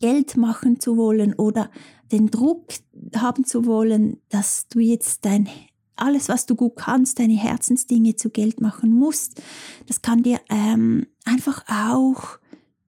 Geld 0.00 0.38
machen 0.38 0.80
zu 0.80 0.96
wollen 0.96 1.34
oder 1.34 1.70
den 2.12 2.30
Druck 2.30 2.68
haben 3.16 3.44
zu 3.44 3.66
wollen, 3.66 4.18
dass 4.30 4.68
du 4.68 4.80
jetzt 4.80 5.26
dein 5.26 5.48
alles, 5.96 6.28
was 6.28 6.46
du 6.46 6.54
gut 6.54 6.76
kannst, 6.76 7.18
deine 7.18 7.36
Herzensdinge 7.36 8.16
zu 8.16 8.30
Geld 8.30 8.60
machen 8.60 8.92
musst, 8.92 9.42
das 9.86 10.02
kann 10.02 10.22
dir 10.22 10.40
ähm, 10.50 11.06
einfach 11.24 11.64
auch 11.68 12.38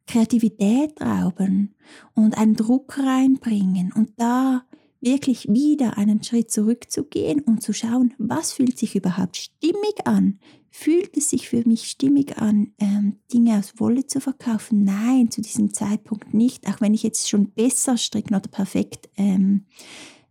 Kreativität 0.07 1.01
rauben 1.01 1.75
und 2.15 2.39
einen 2.39 2.55
Druck 2.55 2.99
reinbringen 2.99 3.93
und 3.93 4.13
da 4.17 4.63
wirklich 5.01 5.49
wieder 5.49 5.99
einen 5.99 6.23
Schritt 6.23 6.51
zurückzugehen 6.51 7.41
und 7.41 7.63
zu 7.63 7.73
schauen, 7.73 8.15
was 8.19 8.53
fühlt 8.53 8.79
sich 8.79 8.97
überhaupt 8.97 9.37
stimmig 9.37 10.05
an? 10.05 10.39
Fühlt 10.71 11.17
es 11.17 11.31
sich 11.31 11.49
für 11.49 11.67
mich 11.67 11.89
stimmig 11.89 12.39
an, 12.39 12.73
ähm, 12.79 13.17
Dinge 13.33 13.59
aus 13.59 13.75
Wolle 13.79 14.07
zu 14.07 14.21
verkaufen? 14.21 14.85
Nein, 14.85 15.31
zu 15.31 15.41
diesem 15.41 15.73
Zeitpunkt 15.73 16.35
nicht, 16.35 16.69
auch 16.69 16.81
wenn 16.81 16.93
ich 16.93 17.03
jetzt 17.03 17.29
schon 17.29 17.51
besser 17.51 17.97
stricken 17.97 18.35
oder 18.35 18.49
perfekt 18.49 19.09
ähm, 19.17 19.65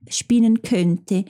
spinnen 0.09 0.61
könnte. 0.61 1.25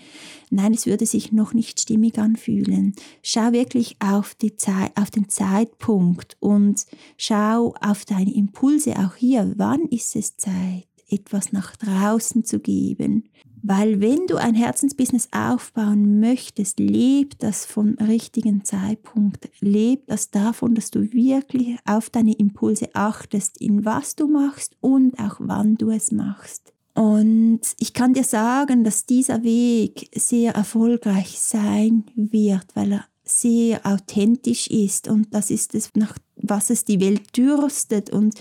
Nein, 0.50 0.74
es 0.74 0.86
würde 0.86 1.06
sich 1.06 1.32
noch 1.32 1.54
nicht 1.54 1.80
stimmig 1.80 2.18
anfühlen. 2.18 2.96
Schau 3.22 3.52
wirklich 3.52 3.98
auf, 4.00 4.36
die 4.36 4.56
Zeit, 4.56 4.92
auf 4.96 5.12
den 5.12 5.30
Zeitpunkt 5.30 6.38
und 6.40 6.86
schau 7.18 7.74
auf 7.82 8.06
deine 8.06 8.34
Impulse 8.34 8.98
auch 8.98 9.16
hier. 9.16 9.54
Wann 9.58 9.86
ist 9.88 10.16
es 10.16 10.38
Zeit, 10.38 10.88
etwas 11.10 11.52
nach 11.52 11.76
draußen 11.76 12.44
zu 12.46 12.60
geben? 12.60 13.30
Weil 13.68 14.00
wenn 14.00 14.28
du 14.28 14.36
ein 14.36 14.54
Herzensbusiness 14.54 15.30
aufbauen 15.32 16.20
möchtest, 16.20 16.80
lebt 16.80 17.42
das 17.42 17.66
vom 17.66 17.96
richtigen 17.96 18.64
Zeitpunkt. 18.64 19.50
Lebt 19.60 20.12
das 20.12 20.30
davon, 20.30 20.76
dass 20.76 20.92
du 20.92 21.12
wirklich 21.12 21.76
auf 21.84 22.12
deine 22.12 22.36
Impulse 22.36 22.90
achtest, 22.94 23.60
in 23.60 23.84
was 23.84 24.16
du 24.16 24.28
machst 24.28 24.78
und 24.82 25.18
auch 25.18 25.38
wann 25.40 25.78
du 25.78 25.90
es 25.90 26.12
machst. 26.12 26.75
Und 26.96 27.60
ich 27.78 27.94
kann 27.94 28.14
dir 28.14 28.24
sagen, 28.24 28.84
dass 28.86 29.06
dieser 29.06 29.44
Weg 29.44 30.10
sehr 30.16 30.56
erfolgreich 30.56 31.40
sein 31.40 32.06
wird, 32.16 32.66
weil 32.74 32.94
er 32.94 33.06
sehr 33.26 33.86
authentisch 33.86 34.68
ist. 34.68 35.10
Und 35.10 35.34
das 35.34 35.52
ist 35.52 35.76
es, 35.76 35.92
nach 35.96 36.18
was 36.38 36.70
es 36.70 36.86
die 36.86 37.02
Welt 37.02 37.36
dürstet 37.36 38.10
und 38.12 38.36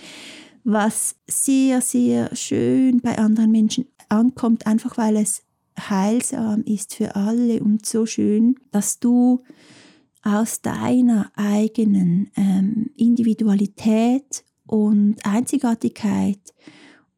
was 0.63 1.17
sehr, 1.27 1.81
sehr 1.81 2.35
schön 2.37 3.01
bei 3.01 3.19
anderen 3.19 3.51
Menschen 3.51 3.87
ankommt, 4.09 4.67
einfach 4.67 4.97
weil 4.97 5.17
es 5.17 5.43
heilsam 5.79 6.63
ist 6.63 6.95
für 6.95 7.17
alle 7.17 7.61
und 7.61 7.85
so 7.85 8.07
schön, 8.07 8.57
dass 8.71 9.01
du 9.01 9.43
aus 10.23 10.63
deiner 10.63 11.33
eigenen 11.35 12.31
ähm, 12.37 12.91
Individualität 12.97 14.45
und 14.67 15.17
Einzigartigkeit 15.25 16.39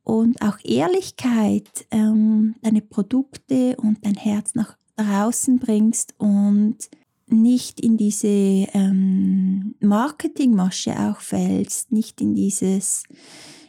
und 0.07 0.41
auch 0.41 0.59
Ehrlichkeit 0.63 1.85
ähm, 1.91 2.55
deine 2.63 2.81
Produkte 2.81 3.75
und 3.77 4.07
dein 4.07 4.15
Herz 4.15 4.55
nach 4.55 4.77
draußen 4.95 5.59
bringst 5.59 6.15
und 6.19 6.77
nicht 7.27 7.81
in 7.81 7.97
diese 7.97 8.29
ähm, 8.29 9.75
Marketingmasche 9.81 10.93
auch 10.93 11.21
fällst, 11.21 11.91
nicht 11.91 12.21
in 12.21 12.35
dieses 12.35 13.03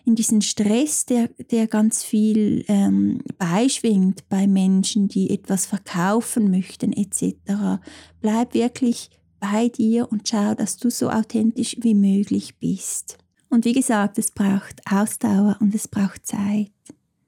in 0.06 0.16
diesen 0.16 0.42
Stress, 0.42 1.06
der, 1.06 1.28
der 1.52 1.68
ganz 1.68 2.04
viel 2.04 2.64
ähm, 2.70 3.20
beischwingt 3.40 4.30
bei 4.30 4.48
Menschen, 4.48 5.10
die 5.10 5.32
etwas 5.32 5.66
verkaufen 5.66 6.52
möchten 6.52 6.94
etc. 6.94 7.82
Bleib 8.22 8.54
wirklich 8.54 9.10
bei 9.40 9.70
dir 9.70 10.10
und 10.10 10.30
schau, 10.30 10.54
dass 10.54 10.78
du 10.78 10.92
so 10.92 11.10
authentisch 11.10 11.76
wie 11.82 11.96
möglich 11.96 12.58
bist. 12.60 13.18
Und 13.50 13.66
wie 13.66 13.74
gesagt, 13.74 14.18
es 14.18 14.32
braucht 14.32 14.82
Ausdauer 14.90 15.58
und 15.60 15.74
es 15.74 15.88
braucht 15.88 16.26
Zeit. 16.26 16.72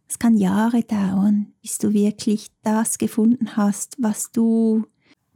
Es 0.07 0.17
kann 0.19 0.37
Jahre 0.37 0.83
dauern, 0.83 1.53
bis 1.61 1.77
du 1.77 1.93
wirklich 1.93 2.47
das 2.63 2.97
gefunden 2.97 3.55
hast, 3.55 3.95
was 3.99 4.31
du 4.31 4.85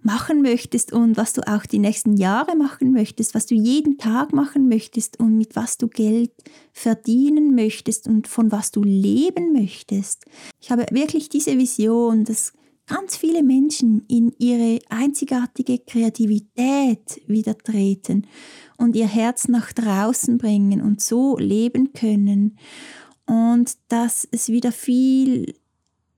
machen 0.04 0.42
möchtest 0.42 0.92
und 0.92 1.16
was 1.16 1.34
du 1.34 1.48
auch 1.48 1.66
die 1.66 1.80
nächsten 1.80 2.18
Jahre 2.18 2.56
machen 2.56 2.92
möchtest, 2.92 3.34
was 3.34 3.46
du 3.46 3.56
jeden 3.56 3.98
Tag 3.98 4.34
machen 4.34 4.68
möchtest 4.68 5.20
und 5.20 5.38
mit 5.38 5.56
was 5.56 5.78
du 5.78 5.88
Geld 5.88 6.32
verdienen 6.74 7.56
möchtest 7.56 8.08
und 8.08 8.28
von 8.28 8.52
was 8.52 8.72
du 8.72 8.84
leben 8.84 9.54
möchtest. 9.54 10.26
Ich 10.60 10.72
habe 10.72 10.86
wirklich 10.92 11.30
diese 11.30 11.58
Vision, 11.58 12.26
dass 12.26 12.54
ganz 12.88 13.16
viele 13.16 13.44
Menschen 13.44 14.06
in 14.08 14.34
ihre 14.38 14.80
einzigartige 14.90 15.80
Kreativität 15.80 17.22
wieder 17.28 17.58
treten 17.58 18.28
und 18.78 18.96
ihr 18.96 19.08
Herz 19.08 19.48
nach 19.48 19.72
draußen 19.72 20.38
bringen 20.38 20.82
und 20.82 21.02
so 21.02 21.38
leben 21.38 21.94
können. 21.94 22.58
Und 23.26 23.78
dass 23.88 24.28
es 24.32 24.50
wieder 24.50 24.72
viel 24.72 25.56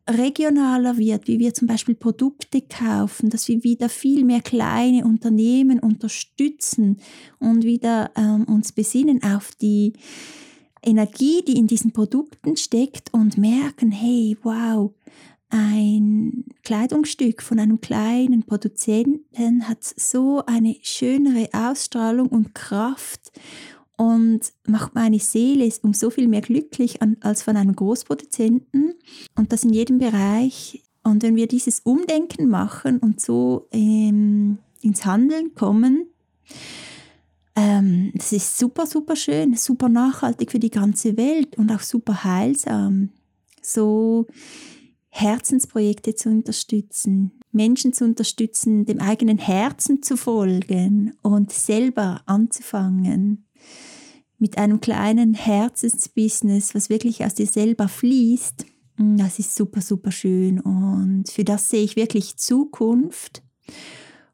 regionaler 0.07 0.97
wird, 0.97 1.27
wie 1.27 1.39
wir 1.39 1.53
zum 1.53 1.67
Beispiel 1.67 1.95
Produkte 1.95 2.61
kaufen, 2.61 3.29
dass 3.29 3.47
wir 3.47 3.63
wieder 3.63 3.89
viel 3.89 4.23
mehr 4.23 4.41
kleine 4.41 5.03
Unternehmen 5.03 5.79
unterstützen 5.79 6.97
und 7.39 7.63
wieder 7.63 8.11
ähm, 8.15 8.43
uns 8.45 8.71
besinnen 8.71 9.23
auf 9.23 9.51
die 9.55 9.93
Energie, 10.83 11.43
die 11.43 11.57
in 11.57 11.65
diesen 11.65 11.91
Produkten 11.91 12.55
steckt 12.55 13.11
und 13.13 13.39
merken, 13.39 13.91
hey, 13.91 14.37
wow, 14.43 14.93
ein 15.49 16.45
Kleidungsstück 16.63 17.41
von 17.41 17.59
einem 17.59 17.79
kleinen 17.79 18.43
Produzenten 18.43 19.67
hat 19.67 19.83
so 19.83 20.43
eine 20.45 20.75
schönere 20.81 21.49
Ausstrahlung 21.53 22.27
und 22.27 22.55
Kraft 22.55 23.31
und 23.97 24.41
macht 24.67 24.95
meine 24.95 25.19
Seele 25.19 25.69
um 25.83 25.93
so 25.93 26.09
viel 26.09 26.27
mehr 26.27 26.41
glücklich 26.41 26.99
als 27.21 27.43
von 27.43 27.55
einem 27.55 27.75
Großproduzenten 27.75 28.93
und 29.35 29.53
das 29.53 29.63
in 29.63 29.71
jedem 29.71 29.99
Bereich. 29.99 30.83
Und 31.03 31.23
wenn 31.23 31.35
wir 31.35 31.47
dieses 31.47 31.81
Umdenken 31.81 32.49
machen 32.49 32.97
und 32.97 33.21
so 33.21 33.67
ähm, 33.71 34.57
ins 34.81 35.05
Handeln 35.05 35.53
kommen, 35.53 36.07
ähm, 37.55 38.11
das 38.15 38.33
ist 38.33 38.57
super, 38.57 38.85
super 38.85 39.15
schön, 39.15 39.55
super 39.55 39.87
nachhaltig 39.87 40.51
für 40.51 40.59
die 40.59 40.71
ganze 40.71 41.15
Welt 41.15 41.57
und 41.57 41.71
auch 41.71 41.81
super 41.81 42.23
heilsam. 42.23 43.11
So 43.61 44.27
Herzensprojekte 45.15 46.13
zu 46.13 46.27
unterstützen, 46.27 47.31
Menschen 47.53 47.93
zu 47.93 48.03
unterstützen, 48.03 48.85
dem 48.85 48.99
eigenen 48.99 49.37
Herzen 49.37 50.03
zu 50.03 50.17
folgen 50.17 51.13
und 51.21 51.53
selber 51.53 52.21
anzufangen 52.25 53.45
mit 54.39 54.57
einem 54.57 54.81
kleinen 54.81 55.33
Herzensbusiness, 55.33 56.75
was 56.75 56.89
wirklich 56.89 57.23
aus 57.23 57.33
dir 57.33 57.47
selber 57.47 57.87
fließt, 57.87 58.65
mm, 58.97 59.15
das 59.15 59.39
ist 59.39 59.55
super, 59.55 59.79
super 59.79 60.11
schön 60.11 60.59
und 60.59 61.29
für 61.29 61.45
das 61.45 61.69
sehe 61.69 61.83
ich 61.83 61.95
wirklich 61.95 62.35
Zukunft. 62.35 63.41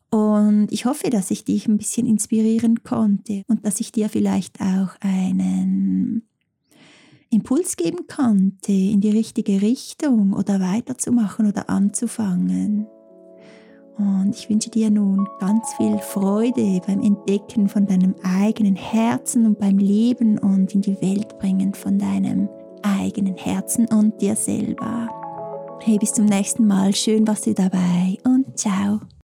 Und 0.09 0.69
ich 0.71 0.85
hoffe, 0.85 1.11
dass 1.11 1.29
ich 1.29 1.45
dich 1.45 1.67
ein 1.67 1.77
bisschen 1.77 2.07
inspirieren 2.07 2.83
konnte 2.83 3.43
und 3.47 3.65
dass 3.65 3.79
ich 3.79 3.91
dir 3.91 4.09
vielleicht 4.09 4.59
auch 4.59 4.95
einen 4.99 6.23
Impuls 7.33 7.77
geben 7.77 8.07
konnte 8.13 8.73
in 8.73 8.99
die 8.99 9.09
richtige 9.09 9.61
Richtung 9.61 10.33
oder 10.33 10.59
weiterzumachen 10.59 11.47
oder 11.47 11.69
anzufangen. 11.69 12.87
Und 13.97 14.35
ich 14.35 14.49
wünsche 14.49 14.69
dir 14.69 14.89
nun 14.89 15.25
ganz 15.39 15.73
viel 15.75 15.97
Freude 15.99 16.81
beim 16.85 16.99
Entdecken 17.01 17.69
von 17.69 17.85
deinem 17.85 18.15
eigenen 18.23 18.75
Herzen 18.75 19.45
und 19.45 19.59
beim 19.59 19.77
Leben 19.77 20.39
und 20.39 20.75
in 20.75 20.81
die 20.81 21.01
Welt 21.01 21.39
bringen 21.39 21.73
von 21.73 21.97
deinem 21.97 22.49
eigenen 22.81 23.37
Herzen 23.37 23.87
und 23.87 24.21
dir 24.21 24.35
selber. 24.35 25.09
Hey, 25.81 25.97
bis 25.97 26.13
zum 26.13 26.25
nächsten 26.25 26.67
Mal. 26.67 26.93
Schön 26.93 27.25
warst 27.27 27.45
du 27.45 27.53
dabei 27.53 28.17
und 28.25 28.57
ciao. 28.57 28.99